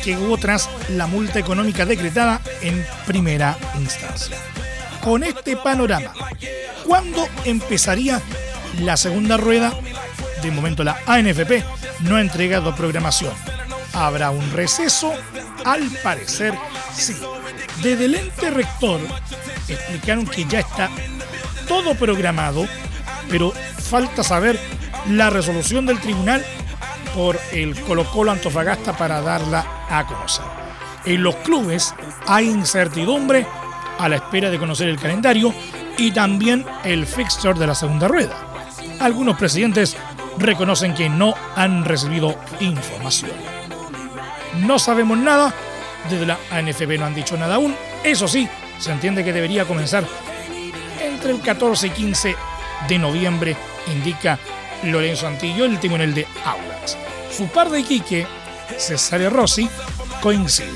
que 0.03 0.17
hubo 0.17 0.37
tras 0.37 0.69
la 0.89 1.07
multa 1.07 1.39
económica 1.39 1.85
decretada 1.85 2.41
en 2.61 2.85
primera 3.05 3.57
instancia. 3.77 4.37
Con 5.03 5.23
este 5.23 5.55
panorama, 5.55 6.13
¿cuándo 6.85 7.27
empezaría 7.45 8.21
la 8.81 8.97
segunda 8.97 9.37
rueda? 9.37 9.73
De 10.41 10.51
momento 10.51 10.83
la 10.83 10.99
ANFP 11.05 11.63
no 12.01 12.17
ha 12.17 12.21
entregado 12.21 12.75
programación. 12.75 13.33
¿Habrá 13.93 14.31
un 14.31 14.51
receso? 14.51 15.13
Al 15.65 15.89
parecer 16.03 16.53
sí. 16.93 17.15
Desde 17.81 18.05
el 18.05 18.15
ente 18.15 18.49
rector 18.49 18.99
explicaron 19.67 20.25
que 20.25 20.45
ya 20.45 20.59
está 20.59 20.89
todo 21.67 21.95
programado, 21.95 22.65
pero 23.29 23.51
falta 23.51 24.23
saber 24.23 24.59
la 25.07 25.29
resolución 25.29 25.85
del 25.85 25.99
tribunal 25.99 26.45
por 27.15 27.39
el 27.51 27.79
Colo 27.81 28.09
Colo 28.11 28.31
Antofagasta 28.31 28.97
para 28.97 29.21
darla 29.21 29.65
a 29.89 30.05
conocer. 30.05 30.45
En 31.05 31.23
los 31.23 31.35
clubes 31.37 31.93
hay 32.27 32.49
incertidumbre 32.49 33.47
a 33.99 34.09
la 34.09 34.15
espera 34.15 34.49
de 34.49 34.57
conocer 34.57 34.89
el 34.89 34.97
calendario 34.97 35.53
y 35.97 36.11
también 36.11 36.65
el 36.83 37.05
fixture 37.05 37.59
de 37.59 37.67
la 37.67 37.75
segunda 37.75 38.07
rueda. 38.07 38.35
Algunos 38.99 39.37
presidentes 39.37 39.95
reconocen 40.37 40.95
que 40.95 41.09
no 41.09 41.35
han 41.55 41.85
recibido 41.85 42.35
información. 42.61 43.31
No 44.61 44.79
sabemos 44.79 45.17
nada, 45.17 45.53
desde 46.09 46.25
la 46.25 46.39
ANFB 46.49 46.97
no 46.97 47.05
han 47.05 47.15
dicho 47.15 47.37
nada 47.37 47.55
aún. 47.55 47.75
Eso 48.03 48.27
sí, 48.27 48.47
se 48.79 48.91
entiende 48.91 49.23
que 49.23 49.33
debería 49.33 49.65
comenzar 49.65 50.05
entre 51.01 51.31
el 51.31 51.41
14 51.41 51.87
y 51.87 51.89
15 51.89 52.35
de 52.87 52.97
noviembre, 52.97 53.57
indica 53.93 54.39
Lorenzo 54.83 55.27
Antillo, 55.27 55.65
el 55.65 55.79
timonel 55.79 56.13
de 56.13 56.25
Audax. 56.45 56.97
Su 57.35 57.47
par 57.47 57.69
de 57.69 57.81
Iquique, 57.81 58.25
Cesario 58.77 59.29
Rossi, 59.29 59.69
coincide. 60.21 60.69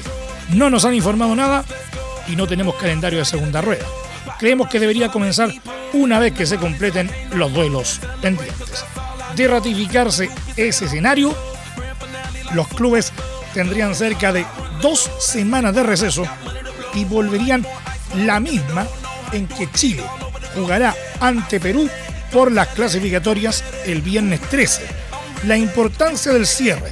No 0.49 0.69
nos 0.69 0.83
han 0.83 0.93
informado 0.93 1.35
nada 1.35 1.63
y 2.27 2.35
no 2.35 2.47
tenemos 2.47 2.75
calendario 2.75 3.19
de 3.19 3.25
segunda 3.25 3.61
rueda. 3.61 3.85
Creemos 4.39 4.69
que 4.69 4.79
debería 4.79 5.09
comenzar 5.09 5.51
una 5.93 6.19
vez 6.19 6.33
que 6.33 6.45
se 6.45 6.57
completen 6.57 7.11
los 7.33 7.53
duelos 7.53 7.99
pendientes. 8.21 8.85
De 9.35 9.47
ratificarse 9.47 10.29
ese 10.55 10.85
escenario, 10.85 11.35
los 12.53 12.67
clubes 12.67 13.11
tendrían 13.53 13.95
cerca 13.95 14.31
de 14.31 14.45
dos 14.81 15.09
semanas 15.19 15.73
de 15.75 15.83
receso 15.83 16.23
y 16.93 17.05
volverían 17.05 17.65
la 18.15 18.39
misma 18.39 18.87
en 19.31 19.47
que 19.47 19.69
Chile 19.71 20.03
jugará 20.55 20.95
ante 21.19 21.59
Perú 21.59 21.89
por 22.31 22.51
las 22.51 22.67
clasificatorias 22.69 23.63
el 23.85 24.01
viernes 24.01 24.41
13. 24.41 24.83
La 25.45 25.57
importancia 25.57 26.31
del 26.31 26.47
cierre 26.47 26.91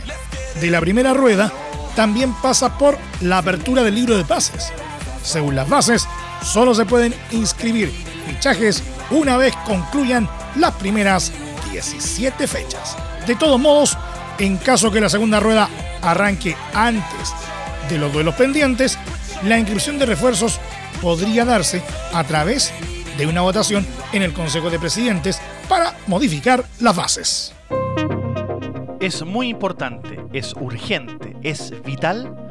de 0.60 0.72
la 0.72 0.80
primera 0.80 1.14
rueda 1.14 1.52
también 1.96 2.34
pasa 2.42 2.78
por 2.78 2.98
la 3.22 3.40
apertura 3.40 3.84
del 3.84 3.96
libro 3.96 4.18
de 4.18 4.26
pases. 4.26 4.72
Según 5.24 5.56
las 5.56 5.70
bases, 5.70 6.08
solo 6.44 6.74
se 6.74 6.86
pueden 6.86 7.13
inscribir 7.32 7.92
fichajes 8.28 8.84
una 9.10 9.38
vez 9.38 9.54
concluyan 9.66 10.30
las 10.56 10.74
primeras 10.75 11.32
17 11.72 12.48
fechas. 12.48 12.98
De 13.28 13.36
todos 13.36 13.60
modos, 13.60 13.98
en 14.40 14.58
caso 14.58 14.92
que 14.92 15.01
la 15.01 15.10
segunda 15.10 15.40
rueda 15.40 15.70
arranque 16.01 16.56
antes 16.74 17.34
de 17.90 17.98
los 17.98 18.12
duelos 18.12 18.36
pendientes, 18.36 18.98
la 19.44 19.58
inscripción 19.58 20.00
de 20.00 20.06
refuerzos 20.06 20.60
podría 21.01 21.46
darse 21.46 21.82
a 22.13 22.24
través 22.24 22.74
de 23.18 23.28
una 23.28 23.42
votación 23.42 23.86
en 24.13 24.22
el 24.22 24.34
Consejo 24.34 24.70
de 24.70 24.80
Presidentes 24.80 25.42
para 25.68 25.96
modificar 26.08 26.66
las 26.80 26.96
bases. 26.96 27.54
Es 29.00 29.25
muy 29.25 29.50
importante, 29.50 30.20
es 30.32 30.54
urgente, 30.54 31.36
es 31.42 31.74
vital 31.84 32.50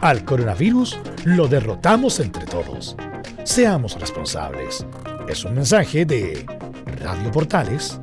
al 0.00 0.24
coronavirus 0.24 0.98
lo 1.24 1.48
derrotamos 1.48 2.20
entre 2.20 2.44
todos. 2.46 2.96
Seamos 3.44 3.98
responsables. 3.98 4.86
Es 5.28 5.44
un 5.44 5.54
mensaje 5.54 6.04
de 6.04 6.46
Radio 7.00 7.30
Portales, 7.30 8.00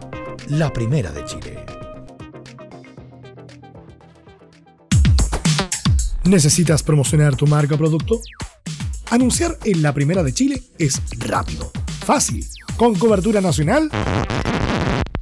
la 0.50 0.72
primera 0.72 1.12
de 1.12 1.26
Chile. 1.26 1.66
¿Necesitas 6.24 6.82
promocionar 6.82 7.36
tu 7.36 7.46
marca 7.46 7.76
o 7.76 7.78
producto? 7.78 8.20
Anunciar 9.12 9.58
en 9.64 9.82
la 9.82 9.94
primera 9.94 10.24
de 10.24 10.34
Chile 10.34 10.64
es 10.80 11.02
rápido, 11.20 11.72
fácil, 12.04 12.44
con 12.78 12.96
cobertura 12.96 13.42
nacional 13.42 13.90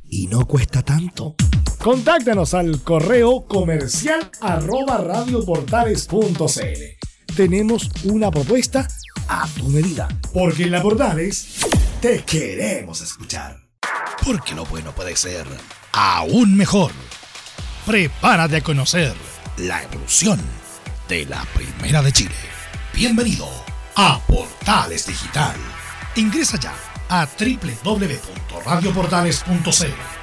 y 0.09 0.27
no 0.27 0.45
cuesta 0.45 0.81
tanto. 0.81 1.35
Contáctanos 1.83 2.53
al 2.53 2.81
correo 2.81 3.45
comercial 3.45 4.31
arroba 4.39 4.99
radioportales.cl. 4.99 7.35
Tenemos 7.35 7.89
una 8.05 8.31
propuesta 8.31 8.87
a 9.27 9.45
tu 9.49 9.67
medida, 9.67 10.07
porque 10.33 10.63
en 10.63 10.71
la 10.71 10.81
Portales 10.81 11.57
te 12.01 12.23
queremos 12.23 13.01
escuchar. 13.01 13.57
Porque 14.25 14.55
lo 14.55 14.63
bueno 14.63 14.95
puede 14.95 15.17
ser 15.17 15.45
aún 15.91 16.55
mejor. 16.55 16.93
Prepárate 17.85 18.55
a 18.55 18.63
conocer 18.63 19.13
la 19.57 19.83
evolución 19.83 20.39
de 21.09 21.25
la 21.25 21.45
Primera 21.53 22.01
de 22.01 22.13
Chile. 22.13 22.35
Bienvenido 22.93 23.49
a 23.97 24.21
Portales 24.25 25.05
Digital. 25.05 25.57
Ingresa 26.15 26.57
ya 26.57 26.73
a 27.09 27.27
www.radioportales.cl 27.37 30.22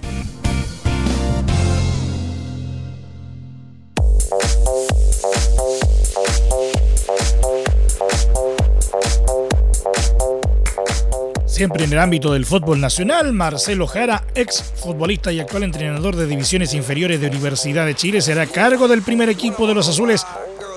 Siempre 11.61 11.83
en 11.83 11.93
el 11.93 11.99
ámbito 11.99 12.33
del 12.33 12.47
fútbol 12.47 12.81
nacional, 12.81 13.33
Marcelo 13.33 13.85
Jara, 13.85 14.23
ex 14.33 14.63
futbolista 14.77 15.31
y 15.31 15.39
actual 15.39 15.61
entrenador 15.61 16.15
de 16.15 16.25
divisiones 16.25 16.73
inferiores 16.73 17.21
de 17.21 17.27
Universidad 17.27 17.85
de 17.85 17.93
Chile, 17.93 18.19
será 18.19 18.47
cargo 18.47 18.87
del 18.87 19.03
primer 19.03 19.29
equipo 19.29 19.67
de 19.67 19.75
los 19.75 19.87
azules 19.87 20.25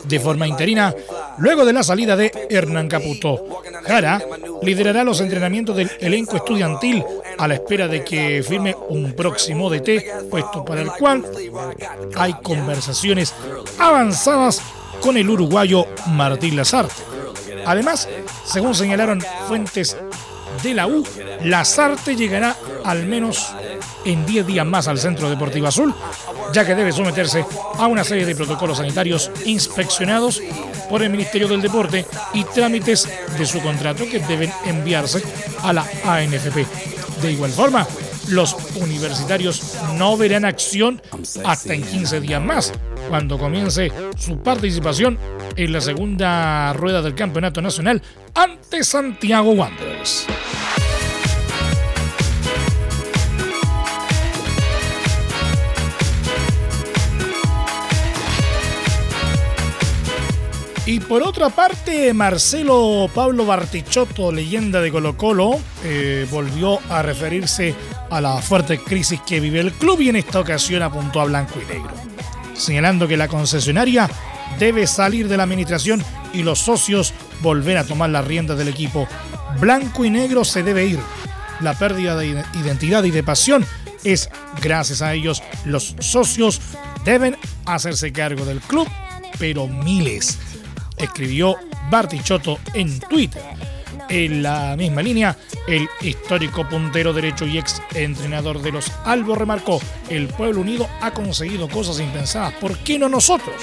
de 0.03 0.21
forma 0.21 0.47
interina 0.47 0.95
luego 1.39 1.65
de 1.65 1.73
la 1.73 1.83
salida 1.83 2.17
de 2.17 2.31
Hernán 2.51 2.89
Caputo. 2.89 3.63
Jara 3.87 4.23
liderará 4.61 5.05
los 5.05 5.23
entrenamientos 5.23 5.75
del 5.75 5.91
elenco 6.01 6.37
estudiantil 6.37 7.03
a 7.39 7.49
la 7.49 7.55
espera 7.55 7.89
de 7.89 8.05
que 8.05 8.45
firme 8.47 8.77
un 8.91 9.15
próximo 9.15 9.71
DT, 9.71 10.29
puesto 10.29 10.67
para 10.67 10.83
el 10.83 10.91
cual 10.99 11.25
hay 12.15 12.35
conversaciones 12.43 13.33
avanzadas 13.79 14.61
con 15.01 15.17
el 15.17 15.31
uruguayo 15.31 15.87
Martín 16.09 16.57
Lazarte. 16.57 17.15
Además, 17.65 18.07
según 18.45 18.75
señalaron 18.75 19.23
fuentes 19.49 19.97
de 20.63 20.75
la 20.75 20.87
U, 20.87 21.05
Lazarte 21.43 22.17
llegará 22.17 22.57
al 22.85 23.07
menos 23.07 23.55
en 24.05 24.25
10 24.27 24.47
días 24.47 24.67
más 24.67 24.89
al 24.89 24.99
Centro 24.99 25.31
Deportivo 25.31 25.67
Azul, 25.67 25.95
ya 26.53 26.65
que 26.65 26.75
debe 26.75 26.93
someterse 26.93 27.45
a 27.79 27.87
una 27.87 28.05
serie 28.05 28.27
de 28.27 28.37
protocolos 28.37 28.79
sanitarios 28.79 29.31
inspeccionados 29.45 30.41
por 30.89 31.03
el 31.03 31.11
Ministerio 31.11 31.49
del 31.49 31.63
Deporte 31.63 32.07
y 32.35 32.45
trámites 32.45 33.09
de 33.39 33.47
su 33.47 33.61
contrato 33.61 34.05
que 34.11 34.21
deben 34.21 34.53
enviarse 34.67 35.23
a 35.63 35.73
la 35.73 35.87
ANFP. 36.05 36.67
De 37.23 37.33
igual 37.33 37.51
forma, 37.51 37.87
los 38.29 38.57
universitarios 38.77 39.77
no 39.95 40.17
verán 40.17 40.45
acción 40.45 41.01
hasta 41.45 41.75
en 41.75 41.83
15 41.83 42.21
días 42.21 42.43
más, 42.43 42.73
cuando 43.09 43.39
comience 43.39 43.91
su 44.17 44.39
participación 44.39 45.19
en 45.57 45.73
la 45.73 45.81
segunda 45.81 46.73
rueda 46.73 47.03
del 47.03 47.15
Campeonato 47.15 47.61
Nacional 47.63 48.03
ante 48.35 48.85
Santiago 48.85 49.53
Wanderers. 49.53 50.27
Y 60.87 61.01
por 61.01 61.23
otra 61.23 61.49
parte, 61.49 62.13
Marcelo 62.13 63.09
Pablo 63.15 63.47
Bartichotto, 63.47 64.31
leyenda 64.31 64.83
de 64.83 64.93
Colo 64.93 65.17
Colo, 65.17 65.59
eh, 65.83 66.27
volvió 66.31 66.79
a 66.91 67.01
referirse 67.01 67.75
a 68.11 68.21
la 68.21 68.37
fuerte 68.43 68.79
crisis 68.79 69.19
que 69.23 69.41
vive 69.41 69.61
el 69.61 69.73
club 69.73 70.03
y 70.03 70.11
en 70.11 70.17
esta 70.17 70.41
ocasión 70.41 70.83
apuntó 70.83 71.23
a 71.23 71.25
blanco 71.25 71.55
y 71.63 71.73
negro, 71.73 71.91
señalando 72.55 73.09
que 73.09 73.17
la 73.17 73.29
concesionaria 73.29 74.09
debe 74.59 74.87
salir 74.87 75.29
de 75.29 75.37
la 75.37 75.43
administración 75.43 76.03
y 76.33 76.43
los 76.43 76.61
socios 76.61 77.13
volver 77.41 77.77
a 77.79 77.85
tomar 77.85 78.11
las 78.11 78.27
riendas 78.27 78.59
del 78.59 78.69
equipo. 78.69 79.07
Blanco 79.61 80.05
y 80.05 80.11
negro 80.11 80.45
se 80.45 80.63
debe 80.63 80.87
ir. 80.87 81.01
La 81.61 81.75
pérdida 81.75 82.17
de 82.17 82.45
identidad 82.55 83.05
y 83.05 83.11
de 83.11 83.23
pasión 83.23 83.65
es 84.03 84.29
gracias 84.61 85.03
a 85.03 85.15
ellos. 85.15 85.43
Los 85.65 85.95
socios 86.01 86.61
deben 87.05 87.37
hacerse 87.67 88.13
cargo 88.13 88.45
del 88.45 88.61
club, 88.61 88.89
pero 89.39 89.67
miles 89.67 90.39
escribió 90.97 91.57
Bartichotto 91.91 92.59
en 92.75 92.99
Twitter. 93.01 93.43
En 94.15 94.45
la 94.45 94.77
misma 94.77 95.03
línea, 95.03 95.37
el 95.67 95.89
histórico 96.01 96.69
puntero 96.69 97.13
derecho 97.13 97.47
y 97.47 97.59
ex 97.59 97.83
entrenador 97.95 98.63
de 98.63 98.71
los 98.71 98.93
Albos 99.05 99.37
remarcó, 99.37 99.81
el 100.09 100.29
pueblo 100.29 100.61
unido 100.61 100.89
ha 101.01 101.11
conseguido 101.11 101.69
cosas 101.69 101.99
impensadas, 101.99 102.53
¿por 102.61 102.79
qué 102.79 102.97
no 102.97 103.09
nosotros? 103.09 103.57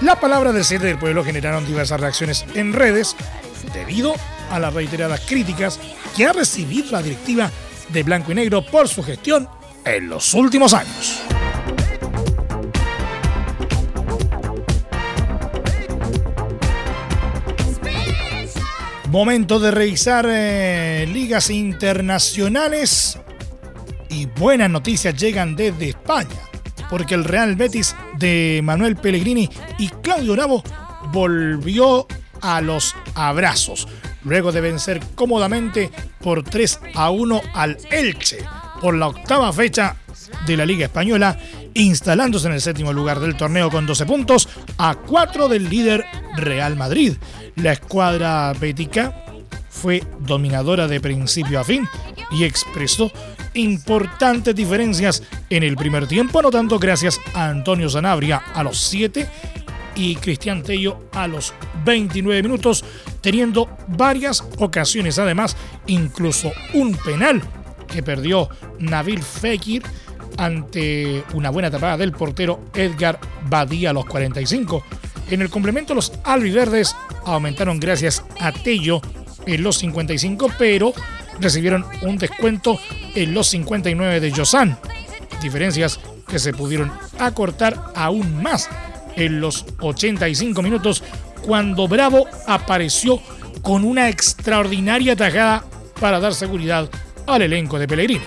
La 0.00 0.20
palabra 0.20 0.52
del 0.52 0.64
ser 0.64 0.80
del 0.80 0.96
pueblo 0.96 1.24
generaron 1.24 1.66
diversas 1.66 1.98
reacciones 1.98 2.44
en 2.54 2.72
redes 2.72 3.16
debido 3.74 4.14
a 4.52 4.60
las 4.60 4.72
reiteradas 4.72 5.22
críticas 5.26 5.80
que 6.16 6.24
ha 6.24 6.32
recibido 6.32 6.92
la 6.92 7.02
directiva 7.02 7.50
de 7.88 8.04
Blanco 8.04 8.30
y 8.30 8.36
Negro 8.36 8.64
por 8.64 8.86
su 8.86 9.02
gestión 9.02 9.48
en 9.84 10.08
los 10.08 10.34
últimos 10.34 10.72
años. 10.72 11.20
Momento 19.10 19.58
de 19.58 19.72
revisar 19.72 20.24
eh, 20.28 21.04
ligas 21.12 21.50
internacionales. 21.50 23.18
Y 24.08 24.26
buenas 24.26 24.70
noticias 24.70 25.16
llegan 25.16 25.56
desde 25.56 25.88
España, 25.88 26.38
porque 26.88 27.16
el 27.16 27.24
Real 27.24 27.56
Betis 27.56 27.96
de 28.18 28.60
Manuel 28.62 28.94
Pellegrini 28.94 29.50
y 29.80 29.88
Claudio 29.88 30.34
Bravo 30.34 30.62
volvió 31.12 32.06
a 32.40 32.60
los 32.60 32.94
abrazos, 33.16 33.88
luego 34.22 34.52
de 34.52 34.60
vencer 34.60 35.00
cómodamente 35.16 35.90
por 36.20 36.44
3 36.44 36.78
a 36.94 37.10
1 37.10 37.42
al 37.52 37.78
Elche 37.90 38.38
por 38.80 38.94
la 38.94 39.08
octava 39.08 39.52
fecha 39.52 39.96
de 40.46 40.56
la 40.56 40.64
Liga 40.64 40.86
Española, 40.86 41.36
instalándose 41.74 42.46
en 42.48 42.54
el 42.54 42.60
séptimo 42.60 42.92
lugar 42.92 43.20
del 43.20 43.36
torneo 43.36 43.70
con 43.70 43.86
12 43.86 44.06
puntos 44.06 44.48
a 44.78 44.94
4 44.94 45.48
del 45.48 45.68
líder 45.68 46.04
Real 46.36 46.76
Madrid. 46.76 47.14
La 47.56 47.72
escuadra 47.72 48.52
bética 48.58 49.24
fue 49.68 50.02
dominadora 50.20 50.88
de 50.88 51.00
principio 51.00 51.60
a 51.60 51.64
fin 51.64 51.88
y 52.30 52.44
expresó 52.44 53.10
importantes 53.54 54.54
diferencias 54.54 55.22
en 55.48 55.62
el 55.62 55.76
primer 55.76 56.06
tiempo, 56.06 56.38
anotando 56.38 56.78
gracias 56.78 57.18
a 57.34 57.48
Antonio 57.48 57.88
Zanabria 57.88 58.42
a 58.54 58.62
los 58.62 58.78
7 58.78 59.26
y 59.96 60.16
Cristian 60.16 60.62
Tello 60.62 61.08
a 61.12 61.26
los 61.26 61.52
29 61.84 62.42
minutos, 62.42 62.84
teniendo 63.20 63.68
varias 63.88 64.44
ocasiones, 64.58 65.18
además, 65.18 65.56
incluso 65.86 66.52
un 66.74 66.94
penal 66.94 67.42
que 67.88 68.02
perdió 68.02 68.48
Nabil 68.78 69.22
Fekir 69.22 69.82
ante 70.40 71.22
una 71.34 71.50
buena 71.50 71.70
tapada 71.70 71.98
del 71.98 72.12
portero 72.12 72.60
Edgar 72.74 73.20
Badía 73.48 73.90
a 73.90 73.92
los 73.92 74.06
45. 74.06 74.82
En 75.30 75.42
el 75.42 75.50
complemento, 75.50 75.94
los 75.94 76.12
albiverdes 76.24 76.96
aumentaron 77.26 77.78
gracias 77.78 78.24
a 78.40 78.50
Tello 78.50 79.02
en 79.44 79.62
los 79.62 79.76
55, 79.78 80.50
pero 80.58 80.94
recibieron 81.40 81.84
un 82.02 82.16
descuento 82.16 82.80
en 83.14 83.34
los 83.34 83.48
59 83.48 84.18
de 84.20 84.32
Josan. 84.32 84.78
Diferencias 85.42 86.00
que 86.26 86.38
se 86.38 86.54
pudieron 86.54 86.90
acortar 87.18 87.92
aún 87.94 88.42
más 88.42 88.70
en 89.16 89.40
los 89.40 89.66
85 89.80 90.62
minutos 90.62 91.04
cuando 91.42 91.86
Bravo 91.86 92.26
apareció 92.46 93.20
con 93.60 93.84
una 93.84 94.08
extraordinaria 94.08 95.14
tajada 95.16 95.64
para 96.00 96.18
dar 96.18 96.34
seguridad 96.34 96.88
al 97.26 97.42
elenco 97.42 97.78
de 97.78 97.86
Pellegrini. 97.86 98.24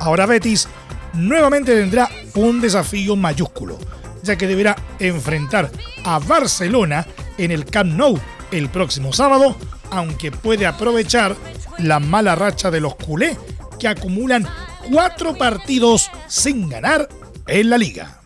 Ahora 0.00 0.26
Betis 0.26 0.68
nuevamente 1.14 1.74
tendrá 1.74 2.08
un 2.34 2.60
desafío 2.60 3.16
mayúsculo, 3.16 3.78
ya 4.22 4.36
que 4.36 4.46
deberá 4.46 4.76
enfrentar 4.98 5.70
a 6.04 6.18
Barcelona 6.18 7.06
en 7.36 7.50
el 7.50 7.64
Camp 7.64 7.92
Nou 7.92 8.18
el 8.50 8.68
próximo 8.68 9.12
sábado, 9.12 9.56
aunque 9.90 10.30
puede 10.30 10.66
aprovechar 10.66 11.36
la 11.78 12.00
mala 12.00 12.34
racha 12.34 12.70
de 12.70 12.80
los 12.80 12.96
culés 12.96 13.36
que 13.78 13.88
acumulan 13.88 14.46
cuatro 14.90 15.36
partidos 15.36 16.10
sin 16.26 16.68
ganar 16.68 17.08
en 17.46 17.70
la 17.70 17.78
liga. 17.78 18.20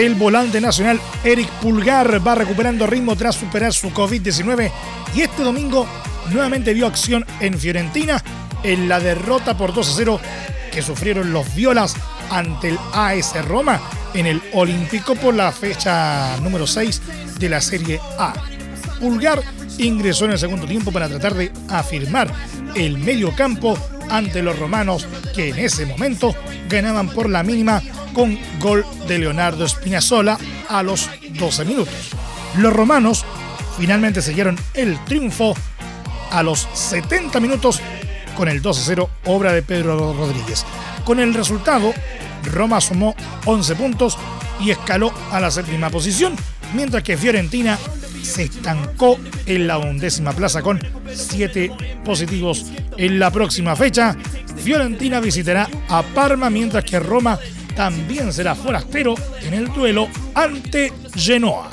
El 0.00 0.14
volante 0.14 0.62
nacional 0.62 0.98
Eric 1.22 1.50
Pulgar 1.60 2.26
va 2.26 2.34
recuperando 2.34 2.86
ritmo 2.86 3.16
tras 3.16 3.36
superar 3.36 3.74
su 3.74 3.90
COVID-19 3.90 4.70
y 5.14 5.20
este 5.20 5.42
domingo 5.42 5.86
nuevamente 6.30 6.72
vio 6.72 6.86
acción 6.86 7.22
en 7.38 7.58
Fiorentina 7.58 8.24
en 8.62 8.88
la 8.88 8.98
derrota 8.98 9.58
por 9.58 9.74
2 9.74 9.86
a 9.86 9.92
0 9.94 10.20
que 10.72 10.80
sufrieron 10.80 11.34
los 11.34 11.54
violas 11.54 11.96
ante 12.30 12.70
el 12.70 12.78
AS 12.94 13.44
Roma 13.44 13.78
en 14.14 14.24
el 14.24 14.40
Olímpico 14.54 15.16
por 15.16 15.34
la 15.34 15.52
fecha 15.52 16.34
número 16.38 16.66
6 16.66 17.02
de 17.38 17.48
la 17.50 17.60
Serie 17.60 18.00
A. 18.18 18.32
Pulgar 19.00 19.42
ingresó 19.76 20.24
en 20.24 20.30
el 20.30 20.38
segundo 20.38 20.66
tiempo 20.66 20.92
para 20.92 21.10
tratar 21.10 21.34
de 21.34 21.52
afirmar 21.68 22.32
el 22.74 22.96
medio 22.96 23.36
campo 23.36 23.76
ante 24.08 24.42
los 24.42 24.58
romanos 24.58 25.06
que 25.36 25.50
en 25.50 25.58
ese 25.58 25.84
momento 25.84 26.34
ganaban 26.70 27.10
por 27.10 27.28
la 27.28 27.42
mínima 27.42 27.82
con 28.12 28.38
gol 28.58 28.84
de 29.06 29.18
Leonardo 29.18 29.66
Spinazzola 29.68 30.38
a 30.68 30.82
los 30.82 31.08
12 31.38 31.64
minutos. 31.64 31.94
Los 32.56 32.72
romanos 32.72 33.24
finalmente 33.78 34.22
sellaron 34.22 34.58
el 34.74 35.02
triunfo 35.04 35.54
a 36.30 36.42
los 36.42 36.68
70 36.72 37.40
minutos 37.40 37.80
con 38.36 38.48
el 38.48 38.62
2-0 38.62 39.08
obra 39.26 39.52
de 39.52 39.62
Pedro 39.62 40.14
Rodríguez. 40.14 40.64
Con 41.04 41.20
el 41.20 41.34
resultado, 41.34 41.92
Roma 42.52 42.80
sumó 42.80 43.14
11 43.44 43.74
puntos 43.76 44.18
y 44.60 44.70
escaló 44.70 45.12
a 45.30 45.40
la 45.40 45.50
séptima 45.50 45.90
posición, 45.90 46.34
mientras 46.74 47.02
que 47.02 47.16
Fiorentina 47.16 47.78
se 48.22 48.44
estancó 48.44 49.18
en 49.46 49.66
la 49.66 49.78
undécima 49.78 50.32
plaza 50.32 50.62
con 50.62 50.80
7 51.12 51.72
positivos. 52.04 52.66
En 52.96 53.18
la 53.18 53.30
próxima 53.30 53.74
fecha, 53.76 54.16
Fiorentina 54.62 55.20
visitará 55.20 55.68
a 55.88 56.02
Parma, 56.02 56.50
mientras 56.50 56.84
que 56.84 57.00
Roma 57.00 57.38
también 57.80 58.30
será 58.30 58.54
forastero 58.54 59.14
en 59.40 59.54
el 59.54 59.72
duelo 59.72 60.06
ante 60.34 60.92
Genoa. 61.14 61.70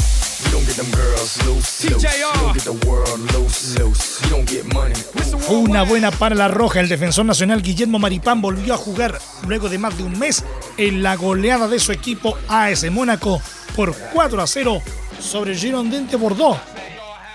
Una 5.50 5.84
buena 5.84 6.12
para 6.12 6.34
la 6.34 6.48
roja. 6.48 6.80
El 6.80 6.88
defensor 6.88 7.26
nacional 7.26 7.62
Guillermo 7.62 8.00
Maripán 8.00 8.40
volvió 8.42 8.74
a 8.74 8.78
jugar 8.78 9.20
luego 9.48 9.68
de 9.68 9.80
más 9.80 9.98
de 9.98 10.04
un 10.04 10.18
mes 10.18 10.46
en 10.78 11.04
la 11.04 11.18
goleada 11.18 11.68
de 11.68 11.78
su 11.78 11.92
equipo 11.92 12.38
AS 12.48 12.90
Mónaco 12.90 13.42
por 13.76 13.94
4 14.14 14.42
a 14.42 14.48
0 14.48 14.82
sobre 15.20 15.58
Girondin 15.58 16.08
de 16.08 16.16
Bordeaux, 16.16 16.58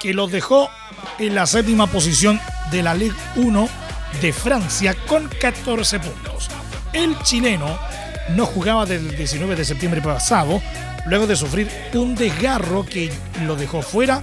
que 0.00 0.14
los 0.14 0.32
dejó 0.32 0.70
en 1.18 1.34
la 1.34 1.44
séptima 1.44 1.88
posición 1.88 2.40
de 2.70 2.82
la 2.82 2.94
Ligue 2.94 3.16
1 3.36 3.68
de 4.22 4.32
Francia 4.32 4.96
con 5.06 5.28
14 5.28 6.00
puntos. 6.00 6.48
El 6.94 7.18
chileno 7.18 7.78
no 8.36 8.46
jugaba 8.46 8.86
desde 8.86 9.08
el 9.10 9.16
19 9.16 9.56
de 9.56 9.64
septiembre 9.64 10.00
pasado, 10.00 10.62
luego 11.06 11.26
de 11.26 11.36
sufrir 11.36 11.68
un 11.94 12.14
desgarro 12.14 12.84
que 12.84 13.10
lo 13.44 13.56
dejó 13.56 13.82
fuera 13.82 14.22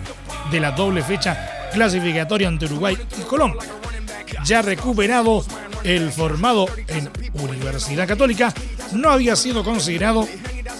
de 0.52 0.60
la 0.60 0.72
doble 0.72 1.04
fecha 1.04 1.70
clasificatoria 1.74 2.48
ante 2.48 2.66
Uruguay 2.66 2.98
y 3.18 3.22
Colombia. 3.24 3.62
Ya 4.46 4.62
recuperado, 4.62 5.44
el 5.84 6.12
formado 6.12 6.68
en 6.88 7.10
Universidad 7.34 8.08
Católica 8.08 8.54
no 8.94 9.10
había 9.10 9.36
sido 9.36 9.64
considerado 9.64 10.28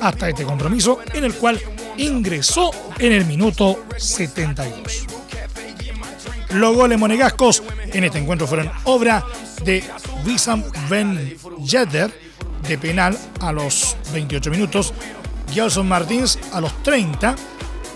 hasta 0.02 0.30
este 0.30 0.44
compromiso 0.44 1.00
en 1.14 1.24
el 1.26 1.34
cual 1.34 1.60
ingresó 1.98 2.72
en 2.98 3.12
el 3.12 3.26
minuto 3.26 3.86
72. 3.98 5.08
Los 6.52 6.76
goles 6.76 6.98
monegascos 6.98 7.62
en 7.94 8.04
este 8.04 8.18
encuentro 8.18 8.48
fueron 8.48 8.72
obra 8.86 9.24
de 9.64 9.84
Wissam 10.26 10.64
Ben 10.90 11.38
Yedder 11.64 12.29
de 12.70 12.78
penal 12.78 13.18
a 13.42 13.52
los 13.52 13.98
28 14.14 14.52
minutos, 14.52 14.94
Gelson 15.52 15.88
Martins 15.88 16.38
a 16.54 16.62
los 16.62 16.72
30 16.84 17.36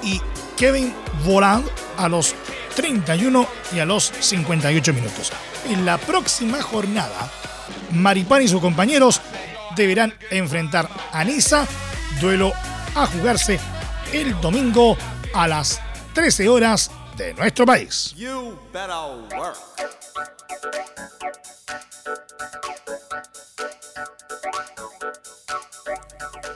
y 0.02 0.20
Kevin 0.58 0.92
Voland 1.24 1.64
a 1.98 2.10
los 2.10 2.34
31 2.76 3.48
y 3.76 3.80
a 3.80 3.86
los 3.86 4.12
58 4.20 4.94
minutos. 4.94 5.32
En 5.70 5.86
la 5.86 6.00
próxima 6.00 6.60
jornada, 6.62 7.32
Maripán 7.92 8.42
y 8.42 8.48
sus 8.48 8.62
compañeros 8.62 9.22
deberán 9.76 10.14
enfrentar 10.32 10.90
a 11.12 11.24
Niza, 11.24 11.68
duelo 12.20 12.52
a 12.96 13.06
jugarse 13.06 13.60
el 14.12 14.42
domingo 14.42 14.98
a 15.36 15.48
las 15.48 15.80
13 16.14 16.50
horas 16.50 16.90
de 17.17 17.34
nuestro 17.34 17.65
país. 17.65 18.15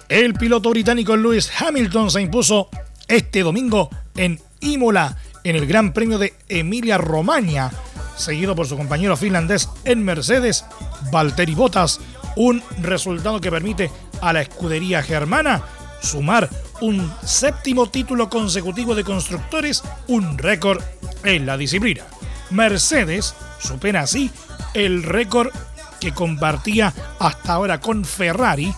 El 0.10 0.34
piloto 0.34 0.70
británico 0.70 1.16
Lewis 1.16 1.52
Hamilton 1.60 2.10
se 2.10 2.22
impuso 2.22 2.70
este 3.08 3.42
domingo 3.44 3.90
en 4.16 4.40
Imola 4.62 5.18
en 5.44 5.56
el 5.56 5.68
Gran 5.68 5.94
Premio 5.94 6.18
de 6.18 6.34
Emilia 6.50 6.98
Romagna, 6.98 7.72
seguido 8.16 8.56
por 8.56 8.68
su 8.68 8.78
compañero 8.78 9.16
finlandés 9.16 9.70
en 9.86 10.04
Mercedes, 10.04 10.66
Valtteri 11.12 11.56
Bottas, 11.56 12.00
un 12.36 12.64
resultado 12.82 13.40
que 13.42 13.52
permite 13.52 13.92
a 14.22 14.34
la 14.34 14.42
escudería 14.42 15.04
germana 15.04 15.64
sumar 16.02 16.50
un 16.82 17.12
séptimo 17.24 17.88
título 17.88 18.30
consecutivo 18.30 18.96
de 18.96 19.04
constructores, 19.04 19.84
un 20.08 20.38
récord 20.38 20.82
en 21.24 21.46
la 21.46 21.58
disciplina. 21.58 22.04
Mercedes 22.52 23.36
supera 23.60 24.02
así 24.02 24.32
el 24.74 25.04
récord 25.04 25.52
que 26.00 26.14
compartía 26.14 26.94
hasta 27.20 27.54
ahora 27.54 27.80
con 27.80 28.06
Ferrari, 28.06 28.74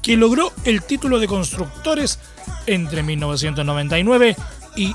que 0.00 0.16
logró 0.16 0.52
el 0.64 0.82
título 0.82 1.18
de 1.18 1.28
constructores 1.28 2.18
entre 2.66 3.02
1999 3.02 4.36
y 4.76 4.94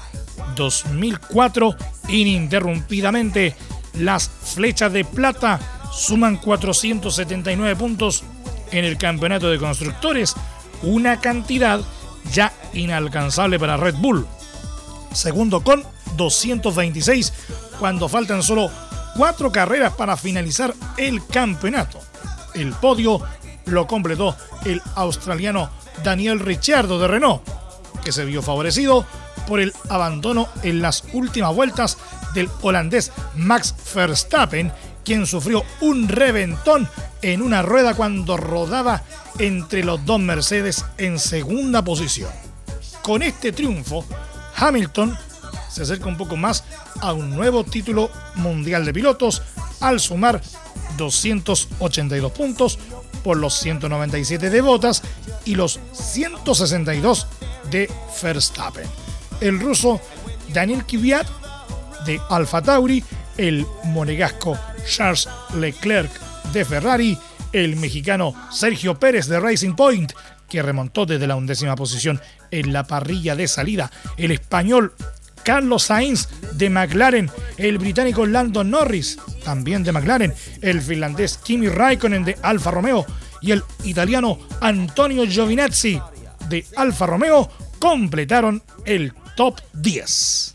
2004 0.56 1.76
ininterrumpidamente. 2.10 3.56
Las 3.94 4.30
flechas 4.30 4.92
de 4.94 5.06
plata 5.06 5.60
suman 5.92 6.38
479 6.38 7.76
puntos 7.76 8.24
en 8.72 8.86
el 8.86 8.98
campeonato 8.98 9.50
de 9.50 9.58
constructores, 9.58 10.36
una 10.84 11.20
cantidad 11.20 11.82
ya 12.32 12.54
inalcanzable 12.74 13.60
para 13.60 13.78
Red 13.78 13.96
Bull. 13.96 14.28
Segundo 15.14 15.64
con 15.64 15.84
226 16.16 17.34
cuando 17.80 18.10
faltan 18.10 18.44
solo 18.44 18.70
cuatro 19.16 19.52
carreras 19.52 19.94
para 19.94 20.18
finalizar 20.18 20.74
el 20.98 21.26
campeonato. 21.26 22.00
El 22.54 22.74
podio 22.74 23.22
lo 23.66 23.88
completó 23.88 24.36
el 24.66 24.82
australiano 24.96 25.70
Daniel 26.04 26.40
Ricciardo 26.40 27.00
de 27.00 27.08
Renault, 27.08 27.42
que 28.04 28.12
se 28.12 28.26
vio 28.26 28.42
favorecido 28.42 29.06
por 29.48 29.60
el 29.60 29.74
abandono 29.90 30.48
en 30.64 30.82
las 30.82 31.04
últimas 31.14 31.56
vueltas 31.56 31.98
del 32.34 32.50
holandés 32.62 33.12
Max 33.36 33.74
Verstappen, 33.94 34.72
quien 35.08 35.26
sufrió 35.26 35.64
un 35.80 36.10
reventón 36.10 36.86
en 37.22 37.42
una 37.42 37.62
rueda 37.62 37.94
cuando 37.94 38.36
rodaba 38.36 39.04
entre 39.40 39.82
los 39.82 40.06
dos 40.06 40.20
Mercedes 40.20 40.84
en 40.98 41.18
segunda 41.18 41.82
posición. 41.82 42.30
Con 43.04 43.24
este 43.24 43.54
triunfo, 43.54 44.04
Hamilton 44.58 45.18
se 45.70 45.84
acerca 45.84 46.08
un 46.08 46.18
poco 46.18 46.36
más 46.36 46.66
a 47.00 47.14
un 47.14 47.30
nuevo 47.30 47.64
título 47.64 48.12
mundial 48.36 48.84
de 48.84 48.92
pilotos 48.92 49.44
al 49.80 50.02
sumar 50.02 50.42
282 50.98 52.32
puntos 52.34 52.78
por 53.24 53.38
los 53.38 53.54
197 53.54 54.50
de 54.50 54.60
Bottas 54.60 55.04
y 55.46 55.56
los 55.56 55.80
162 55.94 57.28
de 57.72 57.90
Verstappen. 58.22 58.86
El 59.40 59.58
ruso 59.62 60.02
Daniel 60.52 60.84
Kvyat 60.84 61.28
de 62.06 62.20
Alfa 62.30 62.62
Tauri, 62.62 63.02
el 63.38 63.66
monegasco 63.86 64.58
Charles 64.88 65.28
Leclerc 65.56 66.12
de 66.54 66.66
Ferrari, 66.66 67.18
el 67.54 67.76
mexicano 67.76 68.34
Sergio 68.52 69.00
Pérez 69.00 69.28
de 69.28 69.40
Racing 69.40 69.76
Point, 69.76 70.14
que 70.50 70.62
remontó 70.62 71.06
desde 71.06 71.28
la 71.28 71.36
undécima 71.36 71.76
posición 71.76 72.22
en 72.52 72.74
la 72.74 72.86
parrilla 72.86 73.36
de 73.36 73.48
salida, 73.48 73.92
el 74.18 74.32
español 74.32 74.94
Carlos 75.44 75.84
Sainz 75.84 76.28
de 76.54 76.70
McLaren, 76.70 77.30
el 77.58 77.78
británico 77.78 78.26
Lando 78.26 78.64
Norris, 78.64 79.18
también 79.44 79.84
de 79.84 79.92
McLaren, 79.92 80.34
el 80.62 80.82
finlandés 80.82 81.38
Kimi 81.38 81.70
Raikkonen 81.70 82.26
de 82.26 82.38
Alfa 82.42 82.72
Romeo 82.72 83.06
y 83.42 83.52
el 83.52 83.64
italiano 83.84 84.40
Antonio 84.62 85.26
Giovinazzi 85.26 86.02
de 86.50 86.66
Alfa 86.76 87.06
Romeo 87.06 87.50
completaron 87.80 88.62
el 88.86 89.14
top 89.36 89.60
10. 89.74 90.52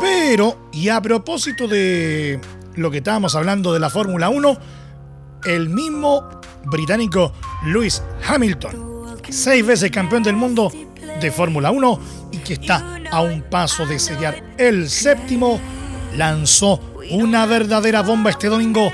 Pero, 0.00 0.68
y 0.72 0.88
a 0.88 1.00
propósito 1.00 1.66
de 1.66 2.40
lo 2.74 2.90
que 2.90 2.98
estábamos 2.98 3.34
hablando 3.34 3.72
de 3.72 3.80
la 3.80 3.90
Fórmula 3.90 4.28
1, 4.28 4.58
el 5.44 5.68
mismo 5.68 6.40
británico 6.64 7.32
Lewis 7.64 8.02
Hamilton, 8.28 9.16
seis 9.30 9.64
veces 9.64 9.90
campeón 9.90 10.22
del 10.22 10.36
mundo 10.36 10.70
de 11.20 11.30
Fórmula 11.30 11.70
1 11.70 12.00
y 12.32 12.38
que 12.38 12.54
está 12.54 13.00
a 13.10 13.22
un 13.22 13.42
paso 13.42 13.86
de 13.86 13.98
sellar 13.98 14.54
el 14.58 14.90
séptimo, 14.90 15.58
lanzó 16.14 16.80
una 17.10 17.46
verdadera 17.46 18.02
bomba 18.02 18.30
este 18.30 18.48
domingo 18.48 18.92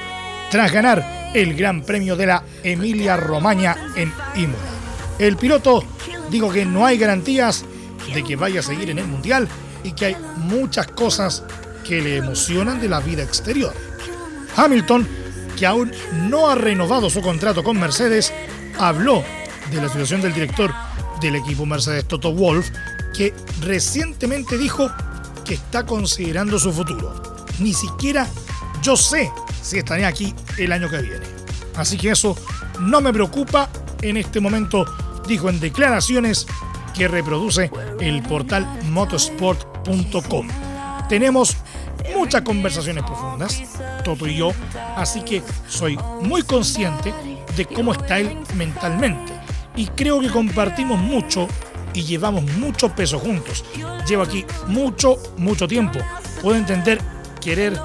tras 0.51 0.71
ganar 0.71 1.31
el 1.35 1.55
Gran 1.55 1.83
Premio 1.83 2.15
de 2.15 2.27
la 2.27 2.45
Emilia 2.63 3.17
Romagna 3.17 3.77
en 3.97 4.13
Imola. 4.37 4.59
El 5.19 5.37
piloto 5.37 5.83
dijo 6.31 6.51
que 6.51 6.65
no 6.65 6.85
hay 6.85 6.99
garantías 6.99 7.65
de 8.15 8.23
que 8.23 8.37
vaya 8.37 8.61
a 8.61 8.63
seguir 8.63 8.91
en 8.91 8.99
el 8.99 9.07
Mundial 9.07 9.49
y 9.85 9.93
que 9.93 10.07
hay 10.07 10.17
muchas 10.37 10.87
cosas 10.89 11.43
que 11.85 12.01
le 12.01 12.17
emocionan 12.17 12.81
de 12.81 12.89
la 12.89 13.01
vida 13.01 13.23
exterior. 13.23 13.75
Hamilton, 14.57 15.07
que 15.57 15.67
aún 15.67 15.93
no 16.29 16.49
ha 16.49 16.55
renovado 16.55 17.11
su 17.11 17.21
contrato 17.21 17.63
con 17.63 17.79
Mercedes, 17.79 18.33
habló 18.79 19.23
de 19.71 19.81
la 19.81 19.89
situación 19.89 20.21
del 20.23 20.35
director 20.35 20.73
del 21.21 21.37
equipo 21.37 21.67
Mercedes 21.67 22.07
Toto 22.07 22.33
Wolf, 22.35 22.71
que 23.15 23.35
recientemente 23.61 24.59
dijo 24.59 24.91
que 25.45 25.55
está 25.55 25.85
considerando 25.85 26.59
su 26.59 26.73
futuro. 26.73 27.45
Ni 27.59 27.73
siquiera 27.75 28.29
yo 28.83 28.97
sé 28.97 29.31
si 29.63 29.79
estaré 29.79 30.05
aquí 30.05 30.35
el 30.59 30.73
año 30.73 30.89
que 30.89 31.01
viene. 31.01 31.27
Así 31.77 31.97
que 31.97 32.11
eso 32.11 32.37
no 32.81 33.01
me 33.01 33.13
preocupa 33.13 33.71
en 34.03 34.17
este 34.17 34.41
momento, 34.41 34.85
dijo 35.27 35.49
en 35.49 35.61
declaraciones 35.61 36.47
que 36.95 37.09
reproduce 37.09 37.71
el 38.01 38.23
portal 38.23 38.67
Tenemos 41.09 41.57
muchas 42.17 42.43
conversaciones 42.43 43.05
profundas, 43.05 43.63
Toto 44.05 44.27
y 44.27 44.37
yo, 44.37 44.53
así 44.97 45.23
que 45.23 45.43
soy 45.69 45.99
muy 46.23 46.43
consciente 46.43 47.13
de 47.57 47.67
cómo 47.67 47.93
está 47.93 48.19
él 48.19 48.37
mentalmente. 48.55 49.33
Y 49.77 49.87
creo 49.87 50.21
que 50.21 50.31
compartimos 50.31 50.99
mucho 50.99 51.49
y 51.95 52.03
llevamos 52.03 52.45
mucho 52.57 52.95
peso 52.95 53.19
juntos. 53.19 53.65
Llevo 54.07 54.23
aquí 54.23 54.45
mucho, 54.69 55.19
mucho 55.37 55.67
tiempo. 55.67 55.99
Puedo 56.41 56.57
entender 56.57 57.01
querer 57.43 57.79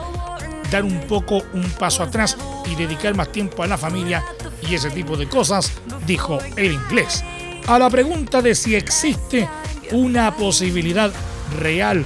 dar 0.72 0.84
un 0.84 1.00
poco 1.02 1.42
un 1.54 1.64
paso 1.80 2.04
atrás 2.04 2.38
y 2.70 2.76
dedicar 2.76 3.16
más 3.16 3.32
tiempo 3.32 3.64
a 3.64 3.68
la 3.68 3.78
familia 3.78 4.24
y 4.68 4.76
ese 4.76 4.90
tipo 4.92 5.18
de 5.18 5.28
cosas, 5.28 5.72
dijo 6.06 6.38
el 6.56 6.74
inglés. 6.74 7.24
A 7.68 7.80
la 7.80 7.90
pregunta 7.90 8.42
de 8.42 8.56
si 8.56 8.76
existe 8.76 9.50
una 9.92 10.36
posibilidad 10.36 11.12
real 11.60 12.06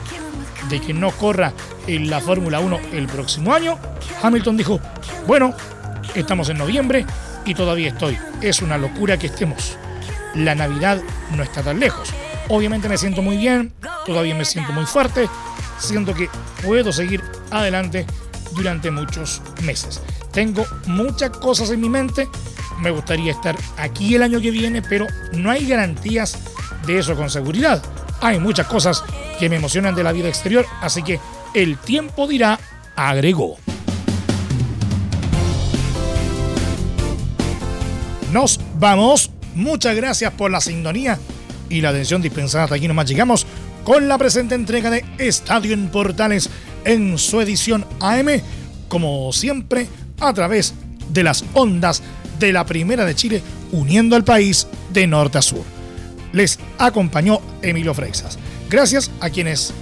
de 0.69 0.79
que 0.79 0.93
no 0.93 1.11
corra 1.11 1.53
en 1.87 2.09
la 2.09 2.19
Fórmula 2.21 2.59
1 2.59 2.79
el 2.93 3.07
próximo 3.07 3.53
año, 3.53 3.77
Hamilton 4.21 4.57
dijo, 4.57 4.79
bueno, 5.27 5.53
estamos 6.15 6.49
en 6.49 6.57
noviembre 6.57 7.05
y 7.45 7.55
todavía 7.55 7.89
estoy. 7.89 8.17
Es 8.41 8.61
una 8.61 8.77
locura 8.77 9.17
que 9.17 9.27
estemos. 9.27 9.77
La 10.35 10.55
Navidad 10.55 11.01
no 11.35 11.43
está 11.43 11.63
tan 11.63 11.79
lejos. 11.79 12.09
Obviamente 12.49 12.89
me 12.89 12.97
siento 12.97 13.21
muy 13.21 13.37
bien, 13.37 13.73
todavía 14.05 14.35
me 14.35 14.45
siento 14.45 14.73
muy 14.73 14.85
fuerte, 14.85 15.29
siento 15.79 16.13
que 16.13 16.29
puedo 16.63 16.91
seguir 16.91 17.23
adelante 17.49 18.05
durante 18.53 18.91
muchos 18.91 19.41
meses. 19.63 20.01
Tengo 20.31 20.65
muchas 20.85 21.29
cosas 21.31 21.69
en 21.69 21.81
mi 21.81 21.89
mente, 21.89 22.27
me 22.79 22.91
gustaría 22.91 23.31
estar 23.31 23.55
aquí 23.77 24.15
el 24.15 24.23
año 24.23 24.41
que 24.41 24.51
viene, 24.51 24.81
pero 24.81 25.07
no 25.33 25.51
hay 25.51 25.67
garantías 25.67 26.37
de 26.85 26.99
eso 26.99 27.15
con 27.15 27.29
seguridad. 27.29 27.81
Hay 28.21 28.39
muchas 28.39 28.67
cosas 28.67 29.03
que 29.39 29.49
me 29.49 29.55
emocionan 29.55 29.95
de 29.95 30.03
la 30.03 30.11
vida 30.11 30.29
exterior, 30.29 30.65
así 30.79 31.01
que 31.01 31.19
el 31.55 31.77
tiempo 31.77 32.27
dirá, 32.27 32.59
agregó. 32.95 33.57
Nos 38.31 38.59
vamos. 38.75 39.31
Muchas 39.55 39.95
gracias 39.95 40.31
por 40.33 40.49
la 40.51 40.61
sintonía 40.61 41.19
y 41.69 41.81
la 41.81 41.89
atención 41.89 42.21
dispensada. 42.21 42.65
Hasta 42.65 42.75
aquí 42.75 42.87
nomás 42.87 43.09
llegamos 43.09 43.45
con 43.83 44.07
la 44.07 44.17
presente 44.17 44.55
entrega 44.55 44.89
de 44.89 45.03
Estadio 45.17 45.73
en 45.73 45.89
Portales 45.89 46.49
en 46.85 47.17
su 47.17 47.41
edición 47.41 47.85
AM, 47.99 48.41
como 48.87 49.33
siempre, 49.33 49.87
a 50.19 50.31
través 50.31 50.73
de 51.09 51.23
las 51.23 51.43
ondas 51.53 52.01
de 52.39 52.53
la 52.53 52.65
Primera 52.65 53.03
de 53.03 53.15
Chile, 53.15 53.41
uniendo 53.71 54.15
al 54.15 54.23
país 54.23 54.67
de 54.93 55.07
norte 55.07 55.39
a 55.39 55.41
sur. 55.41 55.80
Les 56.33 56.59
acompañó 56.77 57.41
Emilio 57.61 57.93
Freixas. 57.93 58.37
Gracias 58.69 59.11
a 59.19 59.29
quienes 59.29 59.73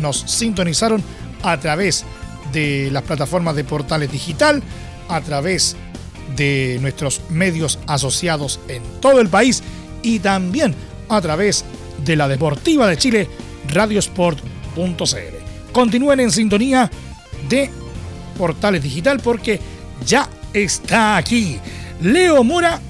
nos 0.00 0.18
sintonizaron 0.20 1.02
a 1.42 1.58
través 1.58 2.04
de 2.52 2.90
las 2.90 3.02
plataformas 3.02 3.56
de 3.56 3.64
Portales 3.64 4.10
Digital, 4.10 4.62
a 5.08 5.20
través 5.20 5.76
de 6.36 6.78
nuestros 6.80 7.20
medios 7.30 7.78
asociados 7.86 8.60
en 8.68 8.82
todo 9.00 9.20
el 9.20 9.28
país 9.28 9.62
y 10.02 10.18
también 10.18 10.74
a 11.08 11.20
través 11.20 11.64
de 12.04 12.16
la 12.16 12.28
Deportiva 12.28 12.86
de 12.88 12.96
Chile, 12.96 13.28
radiosport.cl. 13.68 14.42
Continúen 15.72 16.20
en 16.20 16.30
sintonía 16.30 16.90
de 17.48 17.70
Portales 18.38 18.82
Digital 18.82 19.20
porque 19.20 19.60
ya 20.04 20.28
está 20.52 21.16
aquí 21.16 21.58
Leo 22.00 22.42
Mora 22.44 22.80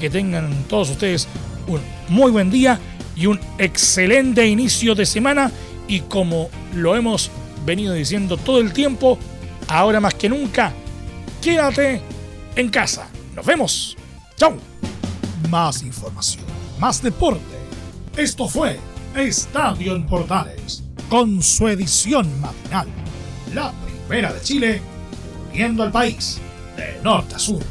Que 0.00 0.08
tengan 0.08 0.64
todos 0.70 0.88
ustedes 0.88 1.28
un 1.66 1.80
muy 2.08 2.30
buen 2.30 2.50
día 2.50 2.80
y 3.14 3.26
un 3.26 3.38
excelente 3.58 4.46
inicio 4.46 4.94
de 4.94 5.04
semana 5.04 5.52
y 5.86 6.00
como 6.00 6.48
lo 6.74 6.96
hemos 6.96 7.30
venido 7.66 7.92
diciendo 7.92 8.38
todo 8.38 8.58
el 8.58 8.72
tiempo, 8.72 9.18
ahora 9.68 10.00
más 10.00 10.14
que 10.14 10.30
nunca, 10.30 10.72
quédate 11.42 12.00
en 12.56 12.70
casa. 12.70 13.08
Nos 13.34 13.44
vemos. 13.44 13.96
Chao. 14.36 14.56
Más 15.50 15.82
información, 15.82 16.44
más 16.78 17.02
deporte. 17.02 17.42
Esto 18.16 18.48
fue 18.48 18.78
Estadio 19.14 19.94
en 19.94 20.06
Portales, 20.06 20.84
con 21.08 21.42
su 21.42 21.68
edición 21.68 22.40
matinal. 22.40 22.88
La 23.54 23.72
primera 24.06 24.32
de 24.32 24.40
Chile, 24.40 24.82
uniendo 25.50 25.82
al 25.82 25.92
país 25.92 26.40
de 26.76 27.00
norte 27.02 27.34
a 27.34 27.38
sur. 27.38 27.62